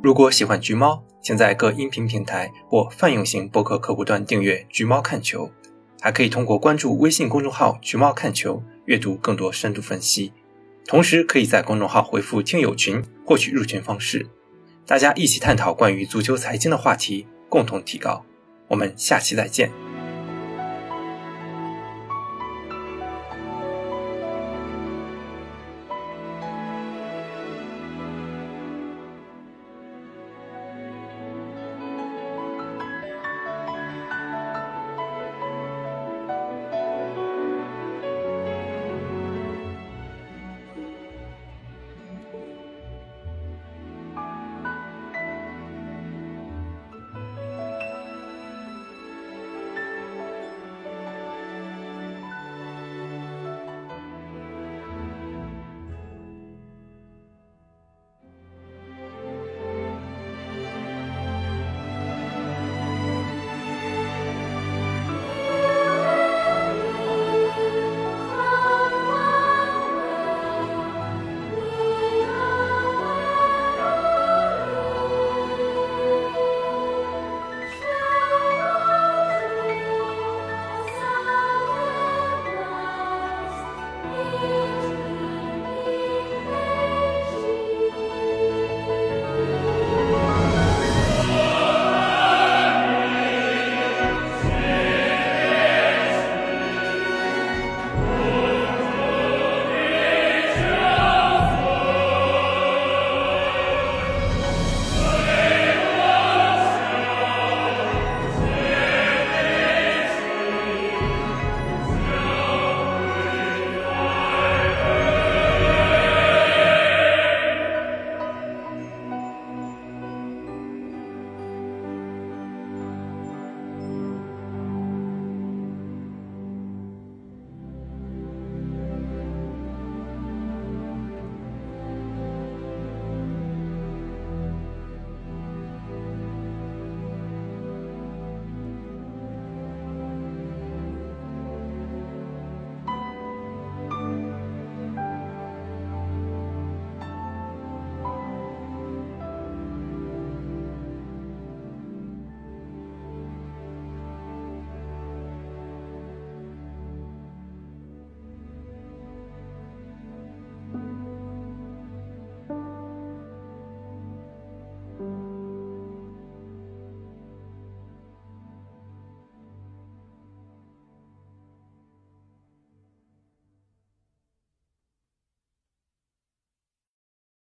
[0.00, 5.50] 如果喜欢橘猫，请在各音频平台或泛用型播客客户端订阅“橘猫看球”，
[6.00, 10.32] 还可以通过关注微信公众号“橘猫看球”阅读更多深度分析。
[10.86, 14.28] 同时，可以在公众号回复“听友群”获取入群方式，
[14.86, 18.24] 大家一起探讨关于足球财经的话题，共同提高。
[18.68, 19.87] 我们下期再见。